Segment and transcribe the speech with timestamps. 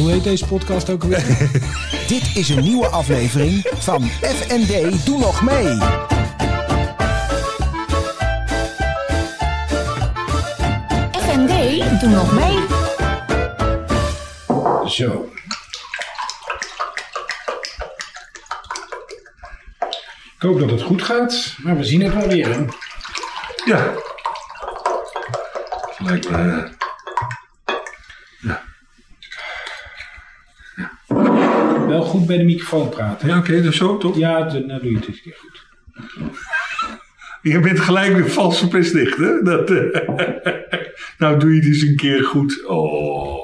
[0.00, 1.50] Hoe heet deze podcast ook alweer?
[2.08, 5.78] Dit is een nieuwe aflevering van FND Doe Nog Mee.
[11.12, 12.58] FND, doe nog mee.
[14.88, 15.28] Zo.
[20.34, 22.74] Ik hoop dat het goed gaat, maar we zien het wel weer.
[23.64, 23.94] Ja.
[25.98, 26.78] Lijkt me...
[31.90, 33.28] Wel goed bij de microfoon praten.
[33.28, 34.16] Ja, oké, dus zo toch?
[34.18, 35.68] Ja, d- nou doe je het eens een keer goed.
[37.42, 39.42] Je bent gelijk weer vals verplicht, hè?
[39.42, 40.08] Dat, eh,
[41.18, 42.66] nou, doe je het eens een keer goed.
[42.66, 43.38] Oh.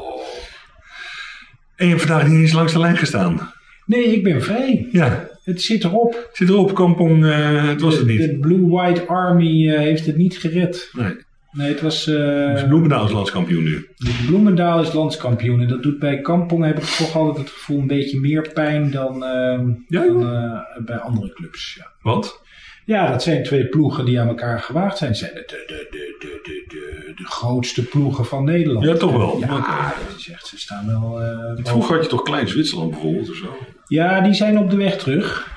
[1.76, 3.52] En je hebt vandaag niet eens langs de lijn gestaan.
[3.86, 4.88] Nee, ik ben vrij.
[4.90, 6.30] Ja, Het zit erop.
[6.32, 8.18] zit erop, kampong, eh, het was het niet.
[8.20, 10.90] de Blue White Army eh, heeft het niet gered.
[10.92, 11.14] Nee,
[11.56, 12.06] Nee, het was...
[12.06, 13.88] eh, dus Bloemendaal is landskampioen nu.
[14.26, 15.60] Bloemendaal is landskampioen.
[15.60, 18.90] En dat doet bij Kampong, heb ik toch altijd het gevoel, een beetje meer pijn
[18.90, 21.74] dan, eh, Ja, dan eh, bij andere clubs.
[21.78, 21.86] Ja.
[22.02, 22.44] Wat?
[22.84, 25.14] Ja, dat zijn twee ploegen die aan elkaar gewaagd zijn.
[25.14, 28.84] Zijn het de, de, de, de, de, de, de grootste ploegen van Nederland.
[28.84, 29.38] Ja, toch wel.
[29.38, 31.20] Ja, dat is echt, ze staan wel...
[31.22, 31.64] eh.
[31.64, 33.56] Vroeger had je toch Klein Zwitserland bijvoorbeeld of zo?
[33.86, 35.54] Ja, die zijn op de weg terug.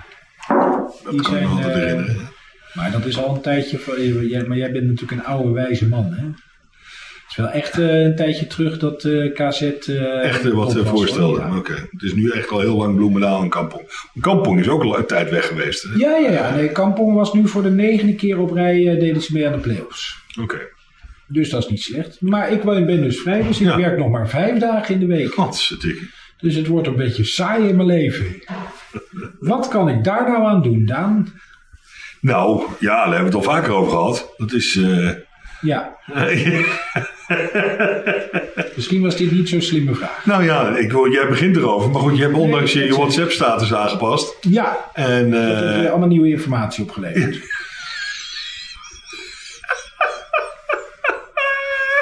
[1.03, 2.28] Dat Die kan ik me zijn, altijd eh, herinneren.
[2.80, 3.77] Maar dat is al een tijdje...
[3.77, 6.23] voor- eh, Maar jij bent natuurlijk een oude wijze man, hè?
[6.25, 9.61] Het is wel echt eh, een tijdje terug dat eh, KZ...
[9.61, 11.39] eh, Echt wat top was, voorstelde.
[11.41, 11.50] hoor.
[11.52, 11.57] Ja.
[11.57, 11.73] Oké.
[11.91, 14.09] Het is nu echt al heel lang Bloemendaal en Kampong.
[14.19, 15.83] Kampong is ook al een tijd weg geweest.
[15.83, 15.89] hè?
[15.97, 16.55] Ja, ja, ja.
[16.55, 18.83] Nee, Kampong was nu voor de negende keer op rij...
[19.00, 20.17] deden ze mee aan de play-offs.
[20.41, 20.57] Oké.
[21.27, 22.22] Dus dat is niet slecht.
[22.22, 23.77] Maar ik ben dus vrij, dus ik Ja.
[23.77, 25.33] werk nog maar vijf dagen in de week.
[25.33, 26.02] Ik?
[26.38, 28.25] Dus het wordt een beetje saai in mijn leven.
[29.39, 31.27] Wat kan ik daar nou aan doen, Daan?
[32.22, 34.34] Nou, ja, daar hebben we het al vaker over gehad.
[34.38, 34.75] Dat is.
[34.75, 35.09] eh,
[35.62, 35.98] Ja,
[38.75, 40.25] misschien was dit niet zo'n slimme vraag.
[40.25, 41.90] nou ja, ik, jij begint erover.
[41.90, 44.38] Maar goed, je hebt ondanks je, je WhatsApp-status aangepast.
[44.42, 47.35] Ja, En dat heeft eh, weer allemaal nieuwe informatie opgeleverd.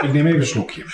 [0.06, 0.84] ik neem even een slokje.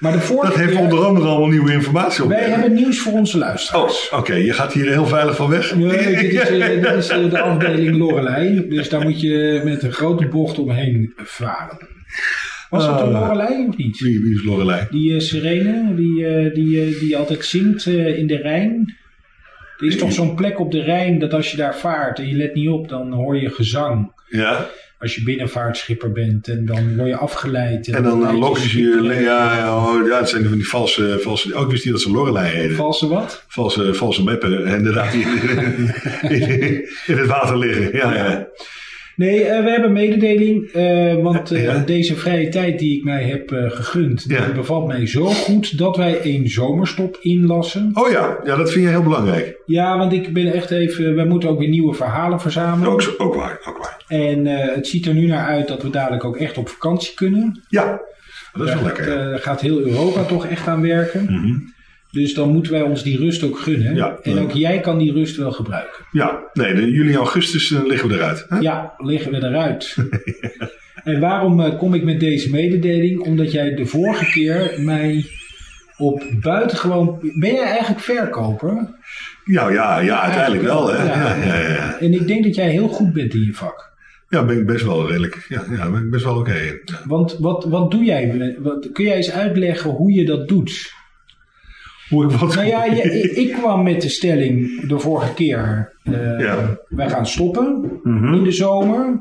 [0.00, 2.28] Maar de vorige dat heeft keer- onder andere allemaal nieuwe informatie op.
[2.28, 4.08] Wij hebben nieuws voor onze luisteraars.
[4.10, 4.34] Oh, oké.
[4.34, 5.74] Je gaat hier heel veilig van weg.
[5.74, 8.68] Nee, dit is, eh, dit is eh, de afdeling Lorelei.
[8.68, 11.78] Dus daar moet je met een grote bocht omheen varen.
[12.70, 13.10] Was dat Ah.
[13.10, 13.98] Lorelei of niet?
[14.00, 14.86] Wie, wie is Lorelei?
[14.90, 18.94] Die eh, sirene, die, die, die altijd zingt in de Rijn.
[19.78, 22.34] Er is toch zo'n plek op de Rijn dat als je daar vaart en je
[22.36, 24.12] let niet op, dan hoor je gezang.
[24.28, 24.66] Ja.
[24.98, 27.88] Als je binnenvaartschipper bent en dan word je afgeleid.
[27.88, 29.02] En dan uh, lokken ze schip je.
[29.14, 31.18] Ja, ja, oh, ja, het zijn van die valse.
[31.22, 32.70] valse ook wist niet dat ze Lorelei.
[32.70, 33.44] Valse wat?
[33.48, 35.24] Valse, valse meppen, inderdaad, die
[37.06, 37.96] in, het water liggen.
[37.96, 38.46] Ja, ja.
[39.16, 40.70] Nee, eh, we hebben een mededeling.
[40.72, 41.78] eh, want eh, Ja.
[41.86, 44.44] deze vrije tijd die ik mij heb eh, gegund, Ja.
[44.44, 47.90] die bevalt mij zo goed dat wij een zomerstop inlassen.
[47.94, 49.56] Oh ja, ja, dat vind je heel belangrijk.
[49.66, 51.14] Ja, want ik ben echt even.
[51.14, 52.92] We moeten ook weer nieuwe verhalen verzamelen.
[52.92, 53.95] Ook, ook waar, ook waar.
[54.08, 57.14] En eh, het ziet er nu naar uit dat we dadelijk ook echt op vakantie
[57.14, 57.62] kunnen.
[57.68, 58.00] Ja,
[58.52, 59.04] dat is wel Daar lekker.
[59.04, 61.24] gaat, eh, gaat heel Europa toch echt aan werken.
[61.24, 61.54] Mhm.
[62.16, 63.94] Dus dan moeten wij ons die rust ook gunnen.
[63.94, 64.18] Ja.
[64.22, 66.04] en ook jij kan die rust wel gebruiken.
[66.10, 68.46] Ja, nee, de juli en augustus eh, liggen we eruit.
[68.48, 68.58] Hè?
[68.58, 69.96] Ja, liggen we eruit.
[71.04, 73.20] en waarom eh, kom ik met deze mededeling?
[73.20, 75.26] Omdat jij de vorige keer mij
[75.96, 77.18] op buitengewoon...
[77.38, 78.94] Ben jij eigenlijk verkoper?
[79.44, 80.92] Ja, ja, ja, uiteindelijk wel.
[80.92, 81.04] Hè?
[81.04, 81.98] Ja, ja, ja.
[82.00, 83.94] En ik denk dat jij heel goed bent in je vak.
[84.28, 85.46] Ja, ben ik best wel redelijk.
[85.48, 86.80] Ja, ja ben ik best wel oké in.
[86.84, 87.00] Ja.
[87.04, 88.56] Want wat, wat doe jij?
[88.58, 90.92] Wat, kun jij eens uitleggen hoe je dat doet?
[92.08, 92.54] Hoe ik wat.
[92.54, 95.92] Nou ja, je- ik, kwam met de stelling de vorige keer.
[96.02, 96.78] eh, Ja.
[96.88, 99.20] Wij gaan stoppen in de zomer.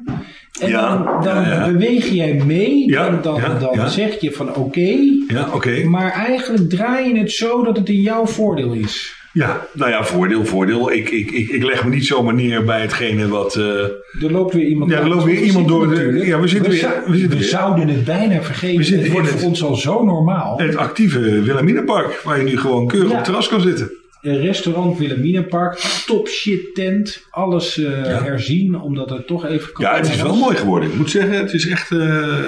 [0.61, 1.71] En Ja, dan, dan ja, ja.
[1.71, 2.91] beweeg jij mee.
[2.91, 4.95] Dan, dan zeg je van oké.
[5.27, 5.83] Ja, oké.
[5.83, 9.23] maar eigenlijk draai je het zo dat het in jouw voordeel is.
[9.35, 10.91] Ja, nou ja, voordeel, voordeel.
[10.91, 13.55] Ik, ik, ik, ik leg me niet zomaar neer bij hetgene wat.
[13.55, 16.47] eh, Er loopt weer iemand Ja, er loopt weer We iemand door de- ja, we
[16.47, 17.47] zitten weer- we zitten we weer.
[17.47, 18.77] zouden het bijna vergeten.
[18.77, 20.57] We zitten het wordt voor ons al zo normaal.
[20.59, 23.11] het actieve Wilhelminapark, waar je nu gewoon keurig Ja.
[23.11, 23.91] op het terras kan zitten.
[24.21, 27.25] Restaurant Wilhelminapark, top shit tent.
[27.29, 29.69] Alles eh, herzien, omdat het toch even...
[29.77, 30.39] Ja, het is wel was.
[30.39, 30.89] mooi geworden.
[30.89, 31.91] Ik moet zeggen, het is echt.
[31.91, 31.97] eh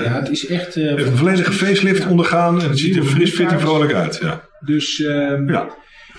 [0.04, 0.74] Ja, het is echt...
[0.76, 4.20] heeft een volledige facelift ondergaan en het ziet er fris, fit en vrolijk uit.
[4.22, 5.68] Ja, Dus, ehm, ja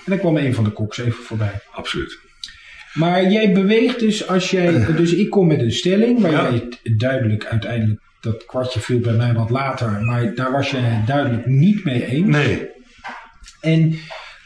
[0.09, 1.53] dan kwam een van de koks even voorbij.
[1.71, 2.17] absoluut.
[2.93, 4.85] Maar jij beweegt dus als jij...
[4.97, 6.49] Dus ik kom met een stelling waar Ja.
[6.51, 7.99] jij duidelijk uiteindelijk...
[8.21, 12.27] Dat kwartje viel bij mij wat later, maar daar was je duidelijk niet mee eens.
[12.27, 12.67] Nee,
[13.61, 13.95] En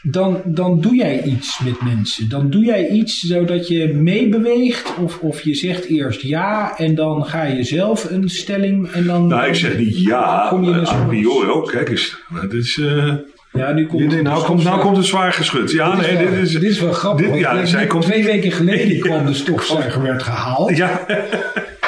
[0.02, 2.28] dan, dan doe jij iets met mensen.
[2.28, 4.96] Dan doe jij iets zodat je meebeweegt.
[4.96, 8.90] Of, of je zegt eerst ja en dan ga je zelf een stelling.
[8.92, 11.70] En dan, nou ik zeg niet ja, Kom je a priori ook.
[11.70, 13.14] Kijk eens, dit is, eh,
[13.54, 15.70] Ja, nu komt, nou, komt, nou komt het zwaar geschud.
[15.70, 16.52] Ja, Dit is nee, wel- dit is...
[16.52, 17.26] dit is wel grappig.
[17.30, 20.76] dit- ja, zij komt- Twee weken geleden kwam de stofzuiger werd gehaald.
[20.76, 21.00] Ja,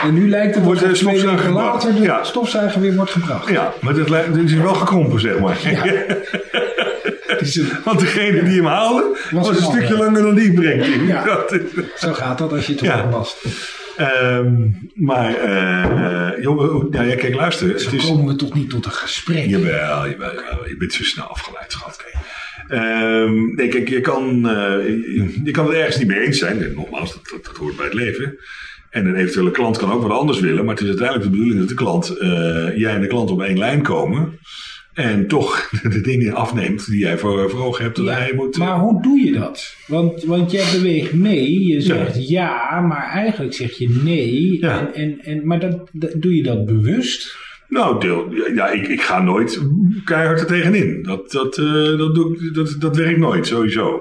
[0.02, 2.24] En nu lijkt het Wordt de twee weken stofzuiger later de Ja.
[2.24, 3.48] stofzuiger weer wordt gebracht.
[3.50, 5.58] ja, maar dit, lijkt- dit is wel gekrompen, zeg maar.
[7.26, 10.84] Een- Want degene die hem haalde, was, een een stukje langer dan die ik breng.
[11.08, 11.24] Ja.
[11.96, 13.08] Zo gaat dat als je het Ja.
[13.08, 13.36] hoort
[13.96, 17.80] Ehm, maar, eh joh, ja, ja, kijk, luister.
[17.80, 19.46] Zo komen we toch niet tot een gesprek.
[19.46, 20.68] Jawel, jawel, jawel.
[20.68, 21.96] Je bent zo snel afgeleid, schat.
[21.96, 22.14] Kijk.
[22.68, 26.62] Ehm, nee, kijk, je kan, eh, je, je kan het ergens niet mee eens zijn.
[26.62, 28.38] En nogmaals, dat, dat, dat hoort bij het leven.
[28.90, 30.64] En een eventuele klant kan ook wat anders willen.
[30.64, 33.42] Maar het is uiteindelijk de bedoeling dat de klant, eh, jij en de klant op
[33.42, 34.38] één lijn komen.
[34.96, 37.96] En toch de dingen afneemt die jij voor, voor ogen hebt.
[37.96, 39.74] Dat hij moet, Maar hoe doe je dat?
[39.86, 44.58] Want, want jij beweegt mee, je zegt ja, maar eigenlijk zeg je nee.
[44.60, 44.78] Ja.
[44.80, 47.36] En, en, en, maar dat, dat- doe je dat bewust?
[47.68, 49.60] Nou, deel, ja, ik, ik ga nooit
[50.04, 51.02] keihard er tegenin.
[51.02, 54.00] Dat, dat, eh, dat, doe ik, dat, dat werkt nooit, sowieso.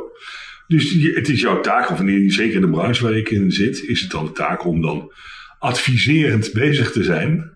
[0.68, 4.02] Dus het is jouw taak, of zeker in de branche waar ik in zit, is
[4.02, 5.12] het dan de taak om dan
[5.60, 7.54] adviserend bezig te zijn.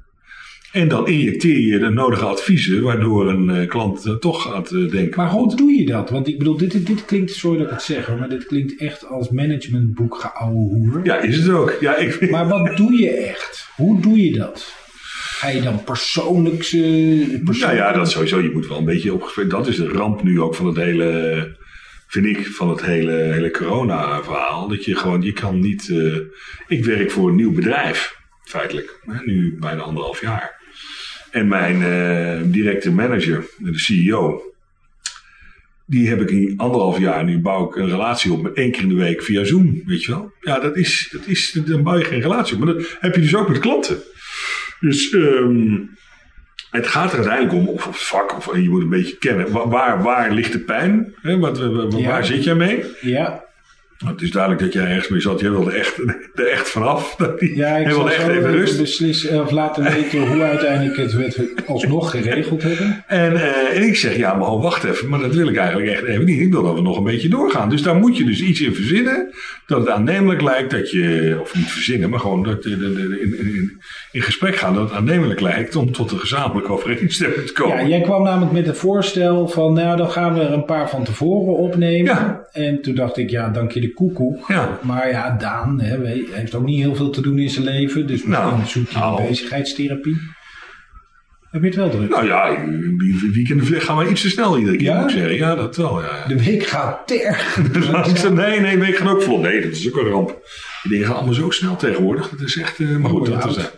[0.71, 4.89] En dan injecteer je de nodige adviezen, waardoor een eh, klant eh, toch gaat eh,
[4.89, 5.13] denken.
[5.21, 6.09] Maar hoe doe je dat?
[6.09, 9.05] Want ik bedoel, dit, dit klinkt, sorry dat ik het zeg maar dit klinkt echt
[9.07, 10.99] als managementboek geouwe hoer.
[11.03, 11.77] Ja, is het ook.
[11.79, 13.67] Ja, ik, Maar wat doe je echt?
[13.75, 14.73] Hoe doe je dat?
[15.39, 16.63] Ga je dan persoonlijk...
[16.63, 18.39] eh, Nou persoonlijk ja, dat sowieso.
[18.41, 19.51] Je moet wel een beetje opgeschreven.
[19.51, 21.57] Dat is de ramp nu ook van het hele,
[22.07, 24.67] vind ik, van het hele, hele corona-verhaal.
[24.67, 25.93] Dat je gewoon, je kan niet.
[26.67, 28.99] ik werk voor een nieuw bedrijf, feitelijk.
[29.25, 30.57] Nu bijna anderhalf jaar.
[31.31, 34.41] En mijn eh, directe manager, de CEO,
[35.85, 37.23] die heb ik in anderhalf jaar.
[37.23, 40.03] Nu bouw ik een relatie op met één keer in de week via Zoom, weet
[40.03, 40.31] je wel.
[40.41, 42.63] Ja, dat is, dat is, dan bouw je geen relatie op.
[42.63, 43.97] Maar dat heb je dus ook met klanten.
[44.79, 45.77] Dus ehm,
[46.71, 49.67] het gaat er uiteindelijk om, of het vak, of je moet een beetje kennen, wa-
[49.67, 51.13] waar, waar ligt de pijn?
[51.21, 51.37] Hè?
[51.39, 52.07] Wat, wa- wa- Ja.
[52.07, 52.83] Waar zit jij mee?
[53.01, 53.43] Ja,
[53.99, 55.39] Nou, het is duidelijk dat jij ergens mee zat.
[55.39, 55.97] Jij wilde echt,
[56.35, 57.15] er echt vanaf.
[57.39, 58.77] Ja ik wilde echt even rust.
[58.77, 63.03] beslissen of laten weten hoe uiteindelijk het we alsnog geregeld hebben.
[63.07, 65.89] En, eh, en ik zeg, ja, maar oh, wacht even, maar dat wil ik eigenlijk
[65.89, 66.41] echt even niet.
[66.41, 67.69] Ik wil dat we nog een beetje doorgaan.
[67.69, 69.33] Dus daar moet je dus iets in verzinnen,
[69.65, 73.81] dat het aannemelijk lijkt dat je, of niet verzinnen, maar gewoon dat, eh, in, in,
[74.11, 77.77] in gesprek gaan dat het aannemelijk lijkt om tot een gezamenlijke overeenstemming te komen.
[77.77, 80.89] Ja, jij kwam namelijk met een voorstel van, nou dan gaan we er een paar
[80.89, 82.13] van tevoren opnemen.
[82.13, 82.47] Ja.
[82.51, 84.47] En toen dacht ik, ja, dank je de koekoek.
[84.47, 84.79] Ja.
[84.81, 85.97] Maar ja, Daan hè,
[86.31, 88.07] heeft ook niet heel veel te doen in zijn leven.
[88.07, 89.27] Dus misschien Nou, zoek je nou.
[89.27, 90.17] bezigheidstherapie.
[91.51, 92.09] Heb je het wel druk?
[92.09, 92.55] Nou ja,
[92.97, 94.99] die weekenden gaan we iets te snel iedere keer, Ja?
[95.01, 95.35] moet ik zeggen.
[95.35, 96.27] Ja, dat wel, ja.
[96.27, 97.13] De week gaat.
[97.91, 99.41] Laatste- nee, nee, week gaat ook vlot.
[99.41, 100.27] Nee, dat is ook een ramp.
[100.83, 102.29] Die dingen gaan allemaal zo snel tegenwoordig.
[102.29, 103.69] Dat is echt, eh, maar goed, dat is.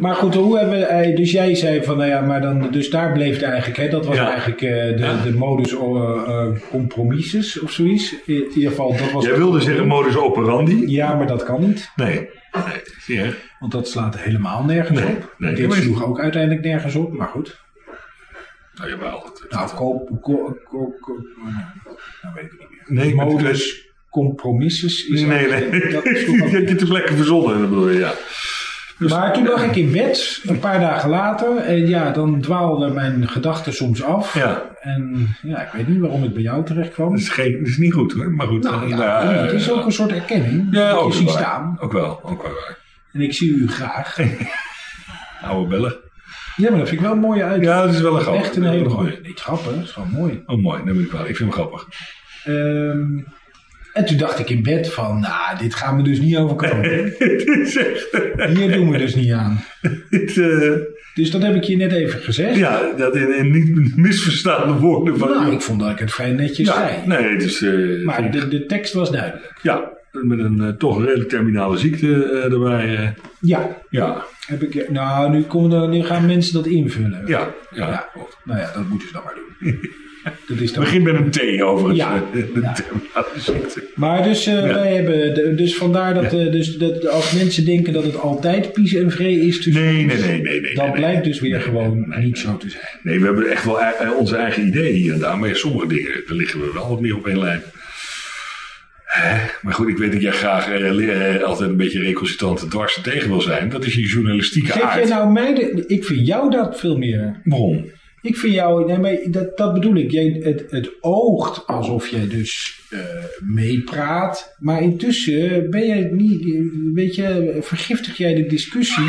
[0.00, 3.12] Maar goed, hoe hebben wij, dus jij zei van, nou ja, maar dan, dus daar
[3.12, 4.30] bleef het eigenlijk, hè, dat was Ja.
[4.30, 5.22] eigenlijk eh, de, Ja.
[5.22, 8.14] de modus uh, uh, compromises of zoiets.
[8.26, 9.24] In ieder geval, dat was.
[9.24, 10.90] Jij wilde zeggen modus operandi?
[10.90, 12.08] Ja, maar dat kan niet, Nee.
[12.66, 13.34] Nee, zie je.
[13.60, 15.34] want dat slaat helemaal nergens Nee, op.
[15.38, 17.64] nee, Dit sloeg ook uiteindelijk nergens op, maar goed.
[18.74, 19.22] Nou jawel.
[19.22, 21.24] Dat, Nou, koop, ko- ko- ko-
[22.22, 23.04] nou weet ik het niet meer.
[23.04, 25.70] nee, Modus compromises is Nee, nee.
[25.92, 28.12] Dat ook Je hebt je te plekken verzonnen, dat bedoel je, ja.
[28.98, 31.56] Dus- Maar toen lag ik in bed, een paar dagen later.
[31.56, 34.34] En ja, dan dwaalden mijn gedachten soms af.
[34.34, 34.62] Ja.
[34.80, 37.10] En ja, ik weet niet waarom ik bij jou terecht kwam.
[37.10, 38.62] Dat is, geen, dat is niet goed hoor, maar goed.
[38.62, 40.66] Nou ja, Nou, het is ook een soort erkenning.
[40.70, 41.36] Ja, dat ook je ziet waar.
[41.42, 41.76] staan.
[41.80, 42.78] Ook wel, ook wel waar.
[43.12, 44.16] En ik zie u graag.
[45.42, 45.96] Oude bellen.
[46.56, 47.62] Ja, maar dat vind ik wel een mooie uit.
[47.62, 48.34] Ja, dat is wel een grap.
[48.34, 48.94] Echt een hele mooi.
[48.94, 49.18] mooie.
[49.22, 50.42] Niet grappig, dat is gewoon mooi.
[50.46, 50.84] Oh, mooi.
[50.84, 51.20] Dat moet ik wel.
[51.26, 51.86] Ik vind hem grappig.
[52.44, 53.18] Ehm,
[53.96, 56.84] en toen dacht ik in bed van, nou, dit gaan we dus niet overkomen.
[58.56, 59.60] Hier doen we dus niet aan.
[60.10, 60.72] Eh,
[61.14, 62.56] Dus dat heb ik je net even gezegd.
[62.56, 65.28] ja, dat in, in niet misverstaande woorden van...
[65.30, 66.92] Nou, ik vond dat ik het vrij netjes ja, zei.
[67.06, 67.62] nee, is...
[67.62, 69.52] eh, Maar de, de tekst was duidelijk.
[69.62, 73.14] Ja, met een eh, toch redelijk terminale ziekte erbij.
[73.40, 74.90] Ja, ja, heb ik.
[74.90, 77.22] Nou, nu, komen er, nu gaan mensen dat invullen.
[77.26, 77.88] ja, ja.
[77.90, 78.08] Ja.
[78.44, 79.78] Nou ja, dat moeten ze dan maar doen.
[80.48, 80.84] Dat is dan.
[80.84, 81.98] Begin met een T overigens.
[81.98, 82.24] Ja.
[82.34, 82.74] eh, Ja.
[83.94, 87.92] Maar dus, eh, wij hebben, de- dus vandaar dat, eh, dus, dat als mensen denken
[87.92, 90.60] dat het altijd pies en vree is tussen Nee, nee, nee, nee.
[90.60, 91.28] nee dat nee, blijkt nee.
[91.32, 92.84] dus weer Nee, gewoon niet zo te zijn.
[93.02, 93.78] Nee, we hebben echt wel
[94.18, 95.38] onze eigen ideeën hier en daar.
[95.38, 97.62] Maar sommige dingen, daar liggen we wel wat meer op één lijn.
[99.04, 99.36] Hè?
[99.62, 103.28] Maar goed, ik weet dat jij graag eh, altijd een beetje recalcitrant en dwars tegen
[103.28, 103.68] wil zijn.
[103.68, 104.98] Dat is je journalistieke Geef aard.
[104.98, 107.40] jij nou mij de, Ik vind jou dat veel meer.
[107.44, 107.84] Waarom?
[108.22, 110.10] Ik vind jou, nee, maar dat, dat bedoel ik.
[110.10, 112.98] Jij, het, het oogt alsof jij dus eh,
[113.40, 114.54] meepraat.
[114.58, 116.44] Maar intussen ben jij niet,
[116.94, 119.04] weet je, vergiftig jij de discussie.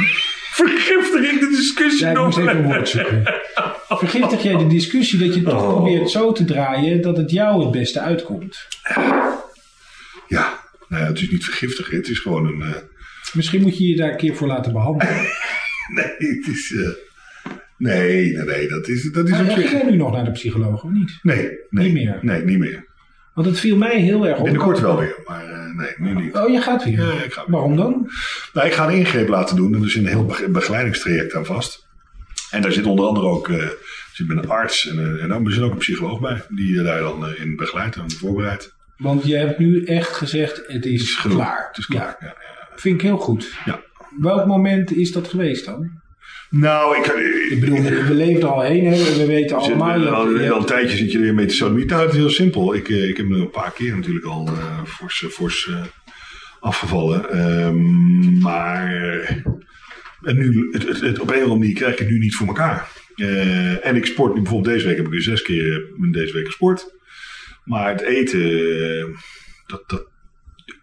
[0.51, 2.39] Vergiftig ik de discussie Ja, ik nog?
[2.39, 3.23] even een woord zoeken.
[3.87, 5.69] vergiftig jij de discussie dat je toch Oh.
[5.69, 8.67] probeert zo te draaien dat het jou het beste uitkomt.
[10.27, 11.97] Ja, nou ja, het is niet vergiftigen.
[11.97, 12.61] Het is gewoon een...
[12.61, 12.75] eh,
[13.33, 15.13] Misschien moet je je daar een keer voor laten behandelen.
[15.95, 16.73] nee, het is...
[16.77, 16.89] eh,
[17.77, 19.71] nee, nee, nee, dat is, dat is Maar op Ga zich...
[19.71, 21.19] jij nu nog naar de psycholoog of niet?
[21.21, 21.85] Nee, nee.
[21.85, 22.17] Niet meer?
[22.21, 22.85] Nee, niet meer.
[23.33, 24.43] Want het viel mij heel erg op.
[24.43, 26.35] Binnenkort wel weer, maar eh, nee, nu niet.
[26.35, 26.93] Oh, je gaat weer?
[26.99, 27.51] Ja, ik ga weer.
[27.51, 28.09] Waarom dan?
[28.53, 31.45] Nou, ik ga een ingreep laten doen en er zit een heel bege- begeleidingstraject aan
[31.45, 31.87] vast.
[32.51, 33.67] En daar zit onder andere ook eh,
[34.13, 36.75] zit met een arts en, eh, en dan er zit ook een psycholoog bij, die
[36.75, 38.75] je daar dan in begeleidt en voorbereidt.
[38.97, 41.37] Want je hebt nu echt gezegd, het is, Het is genoeg.
[41.37, 41.65] klaar.
[41.67, 42.15] Het is klaar.
[42.19, 42.25] Ja.
[42.27, 42.35] Ja,
[42.75, 43.53] Vind ik heel goed.
[43.65, 43.79] Ja.
[44.19, 45.91] Welk moment is dat geweest dan?
[46.49, 47.05] Nou, ik,
[47.51, 49.15] Ik bedoel, we leven er al heen hè.
[49.17, 50.07] we weten allemaal.
[50.07, 51.95] al, een tijdje zit je er te sodomieten.
[51.95, 52.73] Nou, het is heel simpel.
[52.75, 55.69] Ik, eh, ik heb nu een paar keer natuurlijk al eh fors, eh, fors
[56.59, 57.29] afgevallen.
[57.29, 58.85] Ehm, maar
[60.21, 62.35] en nu, het, het, het- op een of andere manier krijg ik het nu niet
[62.35, 62.87] voor elkaar.
[63.81, 66.95] En ik sport nu bijvoorbeeld deze week heb ik weer zes keer deze week gesport.
[67.63, 69.15] Maar het eten,
[69.67, 70.07] dat, dat,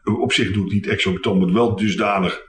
[0.04, 2.42] op zich doe ik niet exorbitant, maar wel dusdanig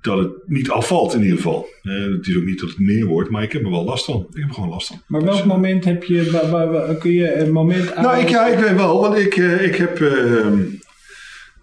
[0.00, 1.68] dat het niet afvalt in ieder geval.
[1.82, 4.04] Eh, het is ook niet dat het meer wordt, maar ik heb er wel last
[4.04, 4.26] van.
[4.30, 5.02] Ik heb er gewoon last van.
[5.06, 8.02] Maar welk Dus, moment heb je, wa- wa- wa- kun je een moment aan...
[8.02, 10.00] nou, ik, ja, ik weet wel, want ik, eh, ik heb.
[10.00, 10.58] ehm,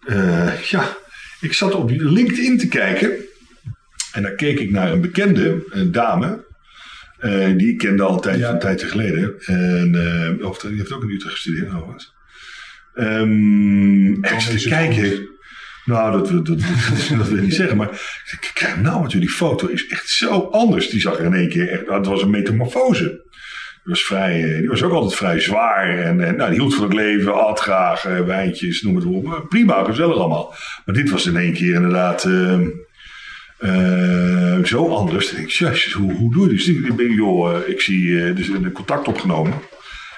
[0.06, 0.98] eh, ja,
[1.42, 3.12] ik zat op LinkedIn te kijken.
[4.14, 6.46] En daar keek ik naar een bekende een dame.
[7.18, 8.52] eh, die ik kende al een tijdje, Ja.
[8.54, 9.40] een tijdje geleden.
[9.46, 9.96] En,
[10.40, 12.14] eh, of die heeft ook in Utrecht gestudeerd, overigens.
[12.94, 13.22] Ehm
[14.24, 15.30] en ik zat te kijken.
[15.88, 16.60] Nou, dat, dat, dat,
[17.18, 17.78] dat, wil ik niet zeggen.
[17.78, 17.90] Maar
[18.54, 20.90] kijk nou, want die foto is echt zo anders.
[20.90, 21.88] Die zag er in één keer echt.
[21.88, 23.26] Het was een metamorfose.
[23.84, 26.00] Die was, vrij, eh, die was ook altijd vrij zwaar.
[26.00, 29.46] En, en nou, die hield van het leven, at graag, eh, wijntjes, noem het op.
[29.50, 30.56] Prima, gezellig allemaal.
[30.86, 32.68] Maar dit was in één keer inderdaad ehm,
[33.58, 35.30] eh, zo anders.
[35.30, 36.68] Dan denk ik, hoe, hoe doe je dit?
[36.68, 39.54] Ik ben, joh, ik zie eh, dus een contact opgenomen.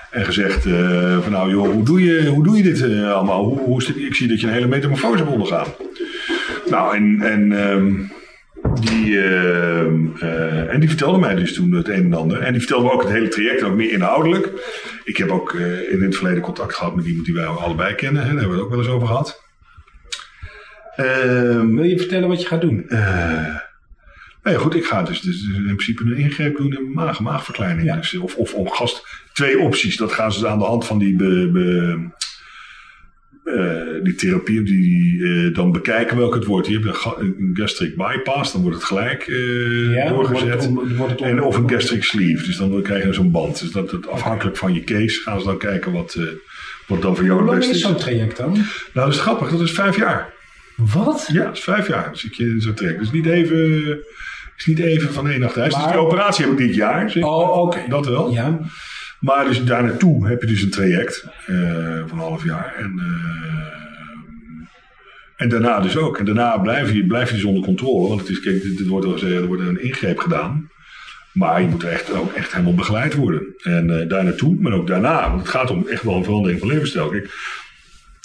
[0.10, 3.44] En gezegd eh, van nou joh, hoe doe je, hoe doe je dit eh, allemaal?
[3.44, 3.84] Hoe, hoe?
[3.96, 5.68] Ik zie dat je een hele metamorfose hebt ondergaan.
[6.70, 7.94] Nou, en, en ehm,
[8.82, 12.40] die, ehm, eh, en die vertelde mij dus toen het een en ander.
[12.40, 14.52] En die vertelde me ook het hele traject, ook meer inhoudelijk.
[15.04, 15.54] Ik heb ook
[15.90, 18.22] in het verleden contact gehad met iemand die wij allebei kennen.
[18.22, 19.44] Hè, daar hebben we het ook wel eens over gehad.
[20.96, 22.86] Ehm, Wil je vertellen wat je gaat doen?
[24.44, 27.88] Nou ja, goed, ik ga dus, dus in principe een ingreep doen in maag, maagverkleining.
[27.88, 27.96] Ja.
[27.96, 29.04] Dus, of, of, of gast,
[29.34, 29.98] twee opties.
[29.98, 32.10] Dat gaan ze aan de hand van die, be, be-
[33.44, 36.68] eh, die therapie, die eh, dan bekijken welke het wordt.
[36.68, 40.30] Je hebt een, ga- een gastric bypass, dan wordt het gelijk eh, Ja, dan wordt
[40.30, 40.62] doorgezet.
[40.62, 43.32] het om- wordt het om- en of een gastric sleeve, dus dan krijg je zo'n
[43.32, 43.60] band.
[43.60, 46.18] Dus dat, dat afhankelijk van je case gaan ze dan kijken wat,
[46.88, 47.82] wat dan voor jou Hoe het lang beste is is.
[47.88, 48.52] zo'n traject dan?
[48.54, 50.34] Nou, dat is grappig, dat is vijf jaar.
[50.94, 51.30] Wat?
[51.32, 52.12] Ja, dat is vijf jaar.
[52.12, 53.00] Dus ik je in zo'n traject.
[53.00, 53.98] Dus niet even,
[54.58, 55.74] is niet even van één nacht thuis.
[55.74, 57.10] Dus Maar- die operatie heb ik dit jaar.
[57.10, 57.24] zeg.
[57.24, 57.80] Oh, oké.
[57.88, 58.32] Dat wel.
[58.32, 58.60] Ja.
[59.20, 61.56] Maar dus daar naartoe heb je dus een traject eh,
[62.08, 62.74] van een half jaar.
[62.78, 64.66] En, eh,
[65.36, 66.18] en daarna dus ook.
[66.18, 68.08] En daarna blijf je, blijf je dus onder controle.
[68.08, 70.70] Want het is, kijk, dit, dit wordt gezegd, er wordt een ingreep gedaan.
[71.32, 73.44] Maar je moet er echt, ook echt helemaal begeleid worden.
[73.64, 75.30] En eh, daar naartoe, maar ook daarna.
[75.30, 77.10] Want het gaat om echt wel een verandering van levensstijl.
[77.10, 77.30] Kijk,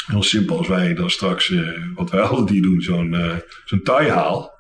[0.06, 1.58] heel simpel als wij dan straks, eh,
[1.94, 3.30] wat wij altijd hier doen, zo'n eh
[3.64, 4.52] zo'n taai haal.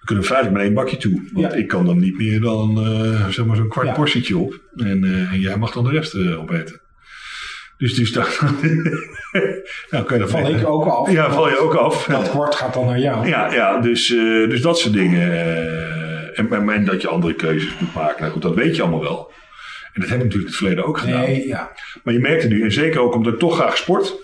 [0.00, 1.22] We kunnen feitelijk met één bakje toe.
[1.32, 1.58] Want Ja.
[1.58, 3.92] ik kan dan niet meer dan eh, zeg maar zo'n kwart Ja.
[3.94, 4.60] portietje op.
[4.76, 6.80] En, en jij mag dan de rest opeten.
[7.78, 8.38] Dus, dus daar
[9.90, 11.10] nou, kan je Val dan ik ook af.
[11.10, 12.06] Ja, val je ook af.
[12.06, 13.28] Dat kwart gaat dan naar jou.
[13.28, 14.06] Ja, ja dus,
[14.48, 15.32] dus dat soort dingen.
[16.34, 18.20] en, en, en dat je andere keuzes moet maken.
[18.20, 19.32] Nou goed, dat weet je allemaal wel.
[19.92, 21.20] En dat heb ik natuurlijk in het verleden ook gedaan.
[21.20, 21.72] Nee, ja.
[22.04, 24.14] Maar je merkt het nu, en zeker ook omdat ik toch graag sport.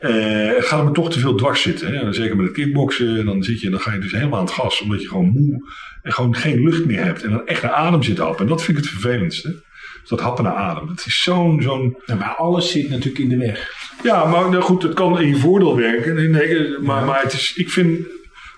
[0.00, 1.92] Eh gaat het me toch te veel dwars zitten.
[1.94, 2.12] Hè?
[2.12, 3.24] Zeker met het kickboksen.
[3.24, 4.80] Dan, zit je, dan ga je dus helemaal aan het gas.
[4.80, 7.22] Omdat je gewoon moe en gewoon geen lucht meer hebt.
[7.22, 8.40] En dan echt naar adem zit happen.
[8.40, 9.64] En dat vind ik het vervelendste.
[10.00, 10.86] Dus dat happen naar adem.
[10.86, 11.62] Dat is zo'n...
[11.62, 13.72] zo'n Nou, maar alles zit natuurlijk in de weg.
[14.02, 16.14] ja, maar nou goed, het kan in je voordeel werken.
[16.14, 18.06] Nee, nee, maar, maar het is, ik vind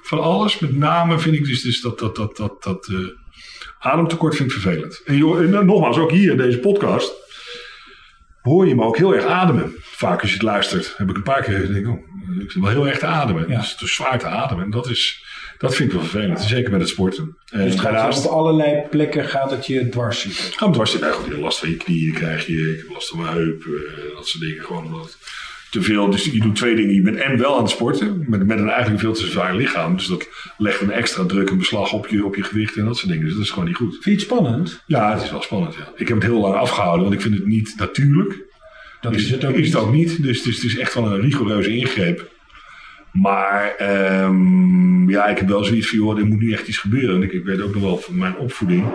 [0.03, 2.97] van alles, met name vind ik dus, dus dat, dat, dat, dat, dat eh,
[3.79, 5.03] ademtekort vind ik vervelend.
[5.05, 7.13] En, joh, en nogmaals, ook hier in deze podcast
[8.43, 9.75] hoor je me ook heel erg ademen.
[9.99, 12.01] Vaak als je het luistert, heb ik een paar keer denk ik, oh,
[12.41, 13.49] ik zit wel heel erg te ademen.
[13.49, 13.59] Ja.
[13.59, 14.65] Dus het is zwaar te ademen.
[14.65, 15.25] En dat is,
[15.59, 16.41] dat vind ik wel vervelend.
[16.41, 17.37] Zeker met het sporten.
[17.51, 20.45] En Dus het gaat daarnaast op allerlei plekken gaat het je dwars zitten.
[20.59, 21.13] ga hem dwars zitten.
[21.13, 22.73] Goed, je hebt last van je knieën krijg je.
[22.73, 23.63] Ik heb last van mijn heup.
[23.63, 24.65] eh, dat soort dingen.
[24.65, 25.19] Gewoon omdat
[25.71, 26.11] te veel.
[26.11, 26.95] Dus je doet twee dingen.
[26.95, 28.25] Je bent en wel aan het sporten.
[28.29, 29.97] Met, met een eigenlijk veel te zwaar lichaam.
[29.97, 30.29] Dus dat
[30.59, 33.25] legt een extra druk en beslag op je, op je gewicht en dat soort dingen.
[33.25, 33.93] Dus dat is gewoon niet goed.
[33.93, 34.83] Vind je het spannend?
[34.87, 35.75] Ja, het is wel spannend.
[35.75, 35.93] Ja.
[35.97, 37.03] Ik heb het heel lang afgehouden.
[37.03, 38.47] Want ik vind het niet natuurlijk.
[39.01, 39.73] Dat Is, is het ook is niet.
[39.73, 40.23] het ook niet.
[40.23, 42.31] Dus het is, het is echt wel een rigoureuze ingreep.
[43.13, 47.17] Maar ehm, ja, ik heb wel zoiets van, joh, er moet nu echt iets gebeuren.
[47.17, 48.87] En ik, ik weet ook nog wel van mijn opvoeding.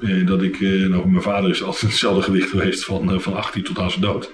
[0.00, 3.36] Eh, dat ik, eh, nou, mijn vader is altijd hetzelfde gewicht geweest van, eh, van
[3.36, 4.32] 18 tot aan zijn dood.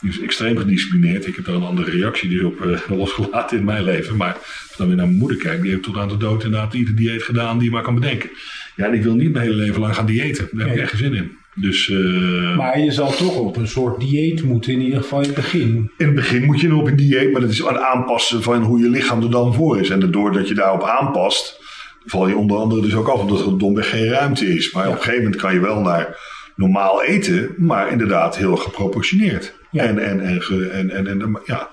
[0.00, 1.26] Die is extreem gedisciplineerd.
[1.26, 4.16] Ik heb daar een andere reactie dus op losgelaten in mijn leven.
[4.16, 6.44] Maar als ik dan weer naar mijn moeder kijk, die heeft tot aan de dood
[6.44, 8.30] inderdaad ieder dieet gedaan die je maar kan bedenken.
[8.76, 10.48] Ja, en ik wil niet mijn hele leven lang gaan diëten.
[10.52, 11.36] Daar heb ik echt geen zin in.
[11.58, 15.26] Dus eh, Maar je zal toch op een soort dieet moeten, in ieder geval in
[15.26, 15.90] het begin.
[15.96, 18.62] In het begin moet je nog op een dieet, maar dat is aan aanpassen van
[18.62, 19.90] hoe je lichaam er dan voor is.
[19.90, 21.60] En doordat je daarop aanpast,
[22.04, 24.72] val je onder andere dus ook af omdat er domweg geen ruimte is.
[24.72, 26.18] Maar op een gegeven moment kan je wel naar
[26.54, 29.54] normaal eten, maar inderdaad heel geproportioneerd.
[29.70, 29.84] Ja.
[29.84, 31.70] En, en, en, en, en, en, ja.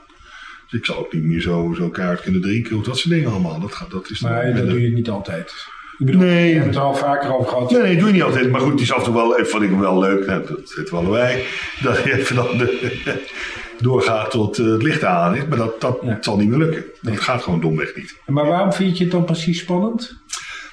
[0.69, 3.31] Dus ik zal ook niet meer zo, zo kaart kunnen drinken of dat soort dingen
[3.31, 3.59] allemaal.
[3.59, 5.53] Dat, gaat, dat is Maar dat doe je niet altijd.
[5.97, 6.43] Ik bedoel, Nee.
[6.45, 7.71] we hebben het er al vaker over gehad.
[7.71, 8.51] Nee, nee, doe je niet altijd.
[8.51, 10.95] Maar goed, het is af en toe wel, even ik wel leuk, dat weten we
[10.95, 11.43] allebei,
[11.81, 12.91] dat je even dan de,
[13.79, 15.45] doorgaat tot eh, het licht aan is.
[15.49, 16.17] Maar dat, dat Ja.
[16.21, 16.83] zal niet meer lukken.
[17.01, 18.15] Dat gaat gewoon domweg niet.
[18.25, 20.17] Maar waarom vind je het dan precies spannend?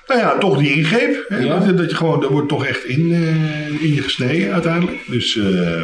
[0.07, 1.25] Nou ja, toch die ingreep.
[1.29, 1.39] Hè?
[1.39, 1.59] Ja.
[1.59, 4.99] Dat, dat je gewoon, er wordt toch echt in, eh, in je gesneden uiteindelijk.
[5.07, 5.83] Dus, eh,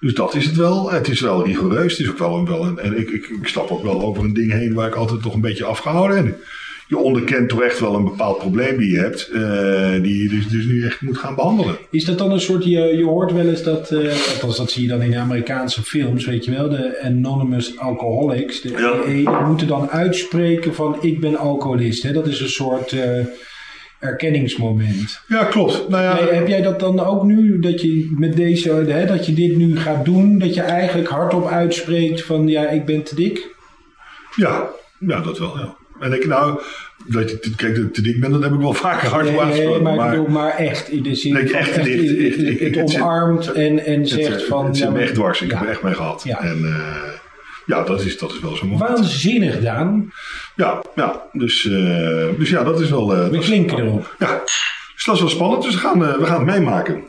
[0.00, 0.90] dus dat is het wel.
[0.90, 1.92] Het is wel rigoureus.
[1.92, 2.46] Het is ook wel een.
[2.46, 4.94] Wel een en ik, ik, ik stap ook wel over een ding heen waar ik
[4.94, 6.36] altijd toch een beetje afgehouden ben.
[6.88, 9.28] Je onderkent toch echt wel een bepaald probleem die je hebt.
[9.28, 11.76] eh, die je dus, dus nu echt moet gaan behandelen.
[11.90, 13.98] Is dat dan een soort, je, je hoort wel eens dat, eh,
[14.32, 18.60] althans dat zie je dan in de Amerikaanse films, weet je wel, de anonymous alcoholics,
[18.60, 18.76] de Ja.
[18.78, 22.02] AA, die moeten dan uitspreken van ik ben alcoholist.
[22.02, 22.12] Hè?
[22.12, 23.24] Dat is een soort eh,
[24.00, 25.20] erkenningsmoment.
[25.28, 25.88] Ja, klopt.
[25.88, 29.26] Nou ja, Nee, heb jij dat dan ook nu, dat je met deze, hè, dat
[29.26, 33.14] je dit nu gaat doen, dat je eigenlijk hardop uitspreekt van ja, ik ben te
[33.14, 33.50] dik?
[34.36, 35.58] ja, ja, dat wel.
[35.58, 35.76] Ja.
[36.02, 36.60] En ik, nou,
[37.06, 39.82] dat je kijk, te dik bent, dat heb ik wel vaker hard Nee, maar, ik
[39.96, 42.60] maar bedoel, maar echt in de zin Dat van echt echt, het- echt- het, ik-
[42.60, 44.66] ik- het het zit- omarmt en, en zegt het, van...
[44.66, 45.40] het zit ja, me echt dwars.
[45.42, 45.56] Ik ja.
[45.56, 46.22] heb er echt mee gehad.
[46.24, 46.40] Ja.
[46.40, 47.12] En eh,
[47.66, 48.90] ja, dat is, dat is wel zo'n moment.
[48.98, 50.12] Waanzinnig, Daan.
[50.56, 53.14] Ja, ja dus, eh, dus ja, dat is wel...
[53.14, 54.14] eh, We dat is- klinken erop.
[54.18, 54.40] ja,
[54.94, 55.62] dus dat is wel spannend.
[55.62, 57.02] Dus we gaan, we gaan het meemaken.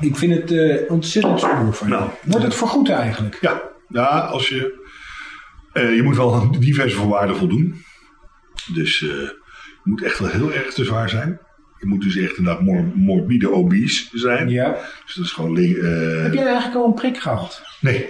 [0.00, 1.94] Ik vind het ontzettend stoer van je.
[1.94, 3.38] Nou, Wordt het vergoed eigenlijk?
[3.40, 4.84] Ja, ja als je...
[5.76, 7.74] eh, je moet wel aan diverse voorwaarden voldoen.
[8.74, 11.40] Dus eh, je moet echt wel heel erg te zwaar zijn.
[11.80, 14.48] Je moet dus echt inderdaad mor morbide obese zijn.
[14.48, 14.76] Ja.
[15.04, 15.56] Dus dat is gewoon...
[15.56, 17.62] eh, Heb jij eigenlijk al een prik gehad?
[17.80, 18.06] Nee,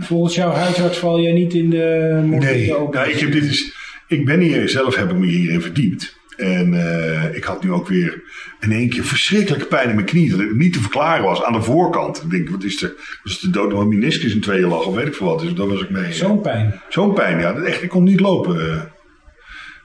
[0.00, 2.98] Volgens jouw huisarts val jij niet in de morbide Nee, obese?
[2.98, 3.72] nou, ik, heb dit is,
[4.08, 6.17] ik ben hier zelf, heb ik me hierin verdiept.
[6.38, 8.22] En eh, ik had nu ook weer
[8.60, 10.30] in één keer verschrikkelijke pijn in mijn knie.
[10.30, 12.22] Dat het niet te verklaren was aan de voorkant.
[12.22, 12.94] Ik denk, wat is er?
[13.22, 15.40] Was de dood mijn meniscus in tweeën lag of weet ik veel wat.
[15.40, 16.12] Dus daar was ik mee.
[16.12, 16.80] Zo'n pijn.
[16.88, 17.52] Zo'n pijn, ja.
[17.52, 18.70] Dat Echt, ik kon niet lopen.
[18.70, 18.80] eh.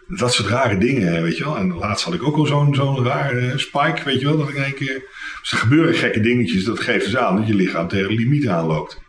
[0.08, 1.58] Dat soort rare dingen, weet je wel.
[1.58, 4.38] En laatst had ik ook al zo'n zo'n rare spike, weet je wel.
[4.38, 5.02] Dat ik in één keer...
[5.42, 6.64] Dus er gebeuren gekke dingetjes.
[6.64, 9.02] Dat geeft dus aan dat je lichaam tegen de limiet aanloopt.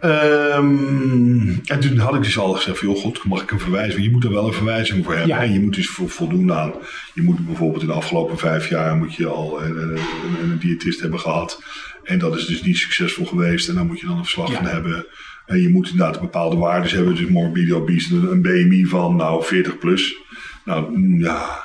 [0.00, 4.04] Ehm, en toen had ik dus al gezegd van, joh, god, mag ik een verwijzing?
[4.04, 5.36] Je moet er wel een verwijzing voor hebben.
[5.36, 5.42] Ja.
[5.42, 6.72] En je moet dus vo- voldoen aan,
[7.14, 10.58] je moet bijvoorbeeld in de afgelopen vijf jaar moet je al een, een, een, een
[10.58, 11.62] diëtist hebben gehad.
[12.02, 13.68] En dat is dus niet succesvol geweest.
[13.68, 14.56] En dan moet je dan een verslag Ja.
[14.56, 15.06] van hebben.
[15.46, 17.14] En je moet inderdaad bepaalde waarden hebben.
[17.14, 20.16] Dus morbide obese, een BMI van nou 40 plus.
[20.64, 21.64] Nou, mm, ja,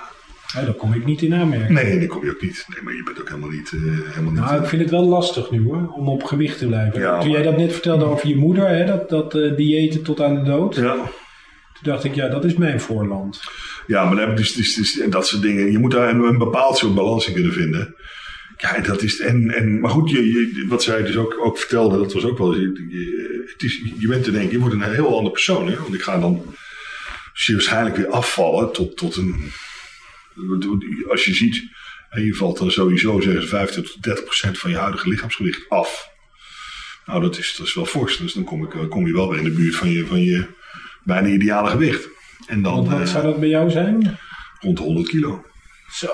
[0.54, 1.70] Ja, daar kom ik niet in aanmerking.
[1.82, 2.66] nee, dat kom je ook niet.
[2.74, 3.72] Nee, maar je bent ook helemaal niet...
[3.74, 6.68] eh, helemaal niet Nou, ik vind het wel lastig nu hoor, om op gewicht te
[6.68, 7.00] blijven.
[7.00, 10.22] Ja, Toen jij dat net vertelde over je moeder, hè, dat, dat eh, diëten tot
[10.22, 10.76] aan de dood.
[10.76, 10.96] ja.
[11.74, 13.42] Toen dacht ik, ja, dat is mijn voorland.
[13.88, 15.72] Ja, maar dan heb je dus, dus, dus- en dat soort dingen.
[15.72, 17.96] Je moet daar een, een bepaald soort balans in kunnen vinden.
[18.58, 19.20] Ja, en dat is.
[19.20, 22.38] En, en, maar goed, je, je- wat zij dus ook, ook vertelde, dat was ook
[22.38, 22.54] wel.
[22.56, 25.68] Je, je, het is, je bent te denken, je wordt een heel ander persoon.
[25.68, 25.76] Hè?
[25.78, 26.44] Want ik ga dan
[27.34, 29.52] zeer waarschijnlijk weer afvallen tot, tot een.
[31.10, 31.64] Als je ziet,
[32.10, 35.70] en je valt dan sowieso zeggen ze 50 tot 30 procent van je huidige lichaamsgewicht
[35.70, 36.10] af.
[37.06, 38.18] Nou, dat is, dat is wel fors.
[38.18, 40.22] Dus dan kom, ik, eh, kom je wel weer in de buurt van je, van
[40.22, 40.46] je
[41.04, 42.08] bijna ideale gewicht.
[42.48, 44.18] En dan Want wat eh, zou dat bij jou zijn?
[44.60, 45.46] rond de 100 kilo.
[45.92, 46.08] Zo.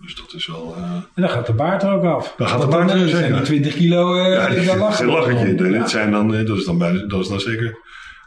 [0.00, 0.74] Dus dat is wel.
[0.76, 0.82] eh,
[1.14, 2.34] En dan gaat de baard er ook af.
[2.36, 3.44] Dan gaat de baard er zeker zijn die af.
[3.46, 5.86] 20 kilo, eh, ja, lachen Ja.
[5.86, 7.78] zijn dan, dat, is dan bijna, dat is dan zeker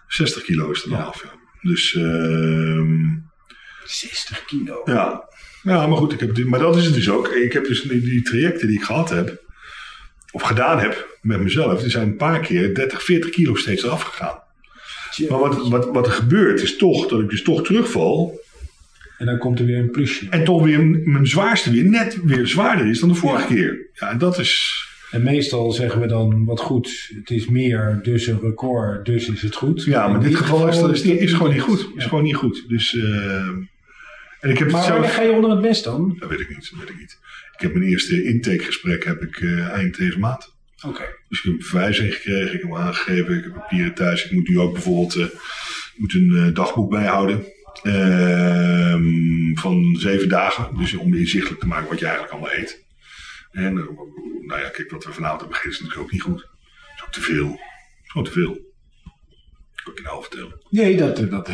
[0.08, 1.04] 60 kilo is er dan Ja.
[1.06, 1.24] af.
[1.24, 1.30] Ja.
[1.62, 3.04] Dus ehm,
[3.86, 4.82] 60 kilo.
[4.86, 5.30] ja.
[5.64, 6.14] ja, maar goed.
[6.14, 7.28] Ik heb, maar dat is het dus ook.
[7.28, 9.44] Ik heb dus die, die trajecten die ik gehad heb,
[10.32, 14.02] of gedaan heb met mezelf, die zijn een paar keer 30, 40 kilo steeds eraf
[14.02, 14.44] gegaan.
[15.30, 18.40] Maar wat, wat, wat er gebeurt is toch dat ik dus toch terugval.
[19.18, 20.28] En dan komt er weer een plusje.
[20.30, 23.90] En toch weer mijn zwaarste weer net weer zwaarder is dan de vorige keer.
[23.94, 24.84] Ja, en dat is.
[25.12, 29.42] En meestal zeggen we dan, wat goed, het is meer, dus een record, dus is
[29.42, 29.84] het goed.
[29.84, 31.80] Ja, maar in dit geval is, dat, is, is gewoon niet goed.
[31.80, 31.88] Ja.
[31.96, 32.66] Is gewoon niet goed.
[32.68, 33.48] Dus, eh,
[34.46, 35.16] en ik heb het Maar wanneer zelf...
[35.16, 36.16] ga je onder het mes dan?
[36.20, 37.20] Dat weet ik niet, dat weet ik niet.
[37.54, 40.54] Ik heb mijn eerste intakegesprek heb ik eh, eind deze maand.
[40.86, 41.04] Oké.
[41.30, 44.26] Dus ik heb een verwijzing gekregen, ik heb hem aangegeven, ik heb papieren thuis.
[44.26, 45.26] Ik moet nu ook bijvoorbeeld eh,
[45.96, 47.46] moet een eh, dagboek bijhouden.
[47.84, 50.78] Ehm, van zeven dagen.
[50.78, 52.86] Dus om inzichtelijk te maken wat je eigenlijk allemaal eet.
[53.52, 53.74] En
[54.42, 56.42] nou ja, kijk, wat we vanavond hebben gegeten is natuurlijk ook niet goed.
[56.42, 57.48] Dat is ook te veel.
[57.48, 57.60] Dat
[58.04, 58.74] is gewoon te veel.
[59.86, 60.54] Ik je nou vertellen.
[60.70, 61.48] Nee, dat, dat, dat,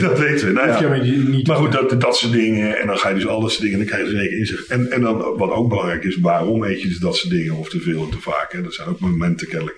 [0.00, 0.52] dat, weten we.
[0.52, 0.88] Nou je ja.
[0.88, 2.78] maar niet Maar goed, dat, dat soort dingen.
[2.80, 3.78] En dan ga je dus al dat soort dingen.
[3.78, 4.66] Dan krijg je zeker inzicht.
[4.66, 7.56] En, en dan, wat ook belangrijk is, waarom eet je dus dat soort dingen?
[7.56, 8.52] Of te veel of te vaak.
[8.52, 8.62] Hè?
[8.62, 9.76] Dat zijn ook momenten kennelijk.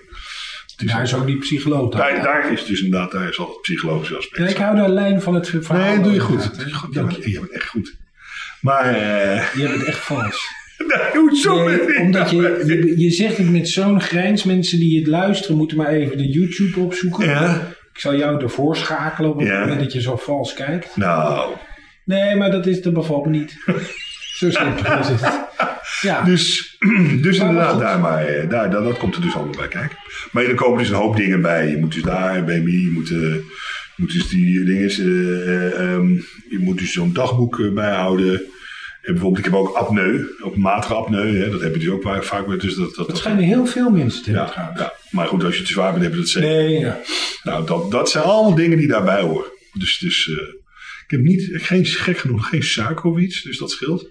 [0.77, 1.95] Is Daar is ook die psycholoog.
[1.95, 4.43] daar, daar is dus inderdaad, daar is al het psychologische aspect.
[4.43, 5.93] Ja, ik hou de lijn van het verhaal.
[5.93, 6.51] nee, doe je goed.
[6.65, 6.93] is goed.
[6.93, 7.31] Je Dank bent, je.
[7.31, 7.95] je bent echt goed.
[8.61, 10.63] Maar, eh Je hebt het echt vals.
[10.87, 11.67] nee, hoezo?
[11.67, 14.43] Nee, omdat je, je, je zegt het met zo'n grijns.
[14.43, 17.25] Mensen die het luisteren moeten maar even de YouTube opzoeken.
[17.25, 19.59] Ja, Ik zal jou ervoor schakelen op het Ja.
[19.59, 20.95] moment dat je zo vals kijkt.
[20.95, 21.53] nou.
[22.05, 23.57] Nee, maar dat, is, dat bevalt me niet.
[24.39, 25.43] zo simpel is het.
[26.01, 26.77] Ja, Dus,
[27.21, 29.97] dus Maar inderdaad, daar, maar, eh, daar, dat, dat komt er dus allemaal bij kijken.
[30.31, 31.69] Maar er komen dus een hoop dingen bij.
[31.69, 33.43] Je moet dus daar, baby, je moet, je
[33.95, 34.89] moet dus die dingen,
[35.77, 36.07] ehm,
[36.49, 38.41] je moet dus zo'n dagboek bijhouden.
[39.05, 42.23] En bijvoorbeeld, ik heb ook apneu, ook matige apneu, hè, dat heb je dus ook
[42.23, 42.61] vaak- met.
[42.61, 44.79] Dus dat, dat, dat dat, schijnen heel veel mensen te hebben ja, trouwens.
[44.79, 46.49] ja, maar goed, als je te zwaar bent, heb je dat zeker.
[46.49, 46.99] Nee, ja.
[47.43, 49.51] Nou, dat, dat zijn allemaal dingen die daarbij horen.
[49.73, 50.47] Dus, dus eh,
[51.03, 54.09] ik heb niet, geen, gek genoeg, geen suiker of iets, dus dat scheelt.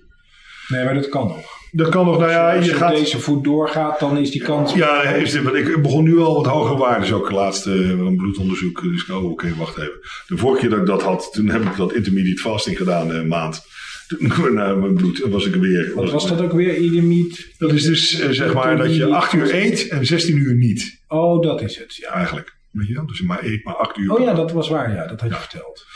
[0.68, 1.62] nee, maar dat kan nog.
[1.76, 2.94] Dat kan nog, nou ja, Als je je gaat...
[2.94, 4.74] deze voet doorgaat, dan is die kans...
[4.74, 7.14] Ja, nee, is dit, want ik begon nu al wat hogere waarden.
[7.14, 8.82] ook laatst eh, een bloedonderzoek.
[8.82, 10.00] Dus ik, oh, oké, wacht even.
[10.26, 13.16] De vorige keer dat ik dat had, toen heb ik dat intermediate fasting gedaan, eh,
[13.16, 13.66] een maand.
[14.08, 15.92] Toen mijn bloed, was ik weer.
[15.94, 16.76] Wat was dat ook weer?
[16.76, 17.54] Idemiet?
[17.58, 21.02] Dat is dus eh, zeg maar dat je 8 uur eet en 16 uur niet,
[21.08, 21.96] Oh, dat is het.
[21.96, 22.08] Ja.
[22.08, 22.56] eigenlijk.
[22.70, 23.06] Weet je wel?
[23.06, 24.12] Dus je maar eet maar 8 uur.
[24.12, 24.94] Oh ja, dat was waar.
[24.94, 25.86] Ja, dat had je verteld.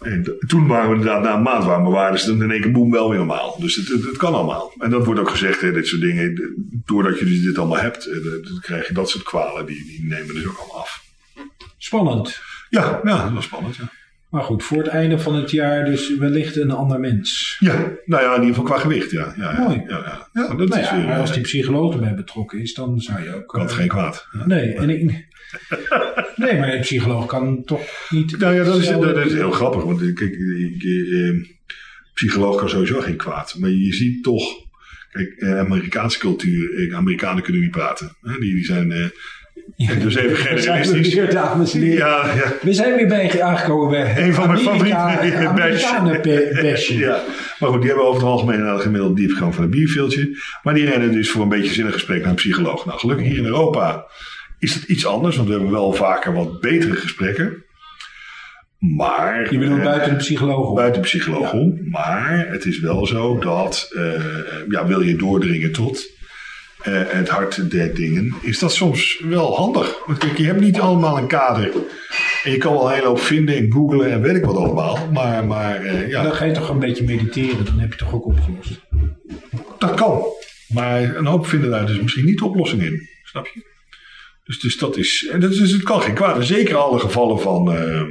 [0.00, 2.70] En toen waren we inderdaad na een maand waren mijn waarden dan in één keer
[2.72, 3.56] boem wel weer normaal.
[3.60, 4.72] Dus het, het, het kan allemaal.
[4.78, 6.54] En dat wordt ook gezegd, hè, dit soort dingen.
[6.84, 9.66] Doordat je dus dit allemaal hebt, eh, dan krijg je dat soort kwalen.
[9.66, 11.04] Die, die nemen dus ook allemaal af.
[11.78, 12.40] Spannend.
[12.68, 13.76] Ja, ja dat was spannend.
[13.76, 13.90] Ja.
[14.30, 17.56] Maar goed, voor het einde van het jaar dus wellicht een ander mens.
[17.58, 19.10] ja, nou ja, in ieder geval qua gewicht.
[19.10, 19.82] Ja, ja, ja, Mooi.
[19.88, 20.28] Ja, ja.
[20.32, 23.22] ja dat Nou is ja, maar als eh, die psycholoog erbij betrokken is, dan zou
[23.22, 23.46] je ook...
[23.48, 24.26] kan het eh, geen kwaad.
[24.44, 25.02] Nee, en ik,
[26.36, 28.38] nee, maar een psycholoog kan toch niet...
[28.38, 29.82] Nou ja, dat is, hetzelfde- dat is heel grappig.
[29.84, 31.34] Want eh, kijk, ik, eh, eh,
[32.14, 33.56] psycholoog kan sowieso geen kwaad.
[33.58, 34.44] Maar je ziet toch,
[35.10, 38.16] kijk, eh, Amerikaanse cultuur, eh, Amerikanen kunnen niet praten.
[38.22, 38.38] Hè?
[38.38, 39.12] Die, die zijn,
[39.76, 41.34] dus even zijn we generalistisch.
[41.34, 41.96] dames en heren.
[42.06, 42.52] Ja, ja.
[42.62, 47.00] We zijn weer bij aangekomen bij Een van mijn favoriete Amerikanen be- bashing.
[47.06, 47.22] Ja,
[47.58, 50.38] maar goed, die hebben over het algemeen een gemiddeld diepgang van een bierveeltje.
[50.62, 52.86] Maar die rennen dus voor een beetje zinnig gesprek naar een psycholoog.
[52.86, 54.06] Nou, gelukkig hier in Europa
[54.58, 57.64] is het iets anders, want we hebben wel vaker wat betere gesprekken.
[58.78, 59.52] Maar.
[59.52, 60.74] Je bedoelt eh, buiten de psycholoog om.
[60.74, 61.78] buiten de psycholoog om.
[61.90, 64.12] Maar het is wel zo dat, eh,
[64.68, 66.14] ja, wil je doordringen tot
[66.82, 69.96] eh, het hart der dingen, is dat soms wel handig.
[70.06, 71.72] Want kijk, je hebt niet allemaal een kader.
[72.44, 74.98] En je kan wel een hele hoop vinden en googlen en weet ik wat allemaal.
[75.12, 78.14] Maar, maar eh, ja, Dan ga je toch een beetje mediteren, dan heb je toch
[78.14, 78.80] ook opgelost.
[79.78, 80.22] dat kan.
[80.68, 83.08] Maar een hoop vinden daar dus misschien niet de oplossing in.
[83.24, 83.74] Snap je?
[84.44, 85.28] Dus, dus dat is.
[85.32, 86.46] En dat is, het kan geen kwaad.
[86.46, 87.72] Zeker alle gevallen van.
[87.72, 88.02] eh,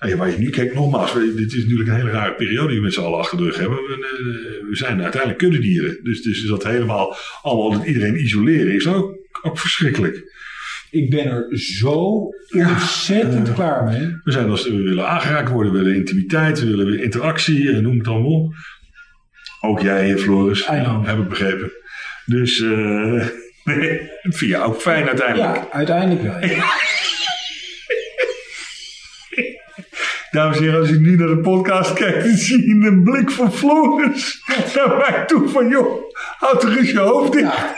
[0.00, 2.76] nou ja, waar je nu kijkt, nogmaals, dit is natuurlijk een hele rare periode die
[2.76, 3.78] we met z'n allen achter de rug hebben.
[3.78, 5.98] We, eh, we zijn uiteindelijk kuddedieren.
[6.02, 10.38] Dus, dus dat helemaal allemaal dat iedereen isoleren is ook, ook verschrikkelijk.
[10.90, 14.16] Ik ben er zo ontzettend klaar mee.
[14.24, 17.98] We zijn als we willen aangeraakt worden, we willen intimiteit, we willen interactie, en noem
[17.98, 18.54] het allemaal op.
[19.60, 21.70] Ook jij, Floris, heb ik begrepen.
[22.24, 23.26] Dus eh
[24.22, 25.56] vind je ook fijn uiteindelijk.
[25.56, 26.50] Ja, uiteindelijk wel.
[26.50, 26.64] ja.
[30.30, 33.30] Dames en heren, als ik nu naar de podcast kijk, dan zie je een blik
[33.30, 34.42] van Floris
[34.74, 37.42] naar mij toe van, joh, houd toch eens je hoofd in.
[37.42, 37.70] Ja.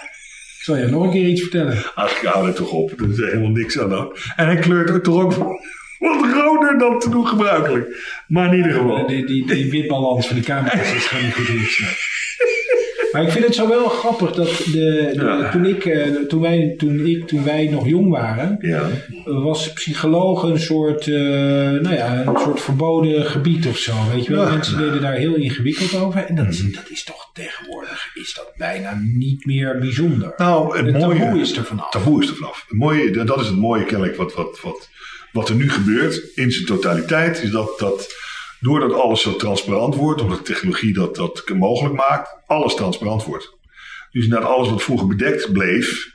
[0.58, 1.78] Ik zal je nog een keer iets vertellen.
[1.94, 4.16] Ach, ik hou er toch op, er is helemaal niks aan dan.
[4.36, 5.60] En hij kleurt ook toch ook
[5.98, 7.86] wat roder dan te doen gebruikelijk.
[8.28, 9.06] Maar in ieder geval.
[9.06, 11.96] Die, die, die witbalans van de camera's is gewoon niet goed ingesneld.
[13.12, 15.50] Maar ik vind het zo wel grappig dat de, de- Ja.
[15.50, 18.88] toen, ik, eh, toen, wij, toen, ik, toen wij nog jong waren, Ja,
[19.24, 23.92] was psycholoog een soort, eh, nou ja, een soort verboden gebied of zo.
[24.14, 24.42] Weet je wel?
[24.44, 24.52] Mhm.
[24.52, 26.24] Mensen deden daar heel ingewikkeld over.
[26.24, 30.32] En dat, is- dat is toch tegenwoordig is dat bijna niet meer bijzonder.
[30.36, 31.18] nou, het Het mooie...
[31.18, 31.90] taboe is er vanaf.
[31.90, 32.64] taboe is er vanaf.
[32.68, 34.88] Het mooie, dat is het mooie kennelijk wat, wat, wat,
[35.32, 37.42] wat er nu gebeurt in zijn totaliteit.
[37.42, 38.14] Is dat, dat
[38.62, 43.56] doordat alles zo transparant wordt, omdat de technologie dat, dat mogelijk maakt, alles transparant wordt.
[44.12, 46.11] Dus inderdaad alles wat vroeger bedekt bleef,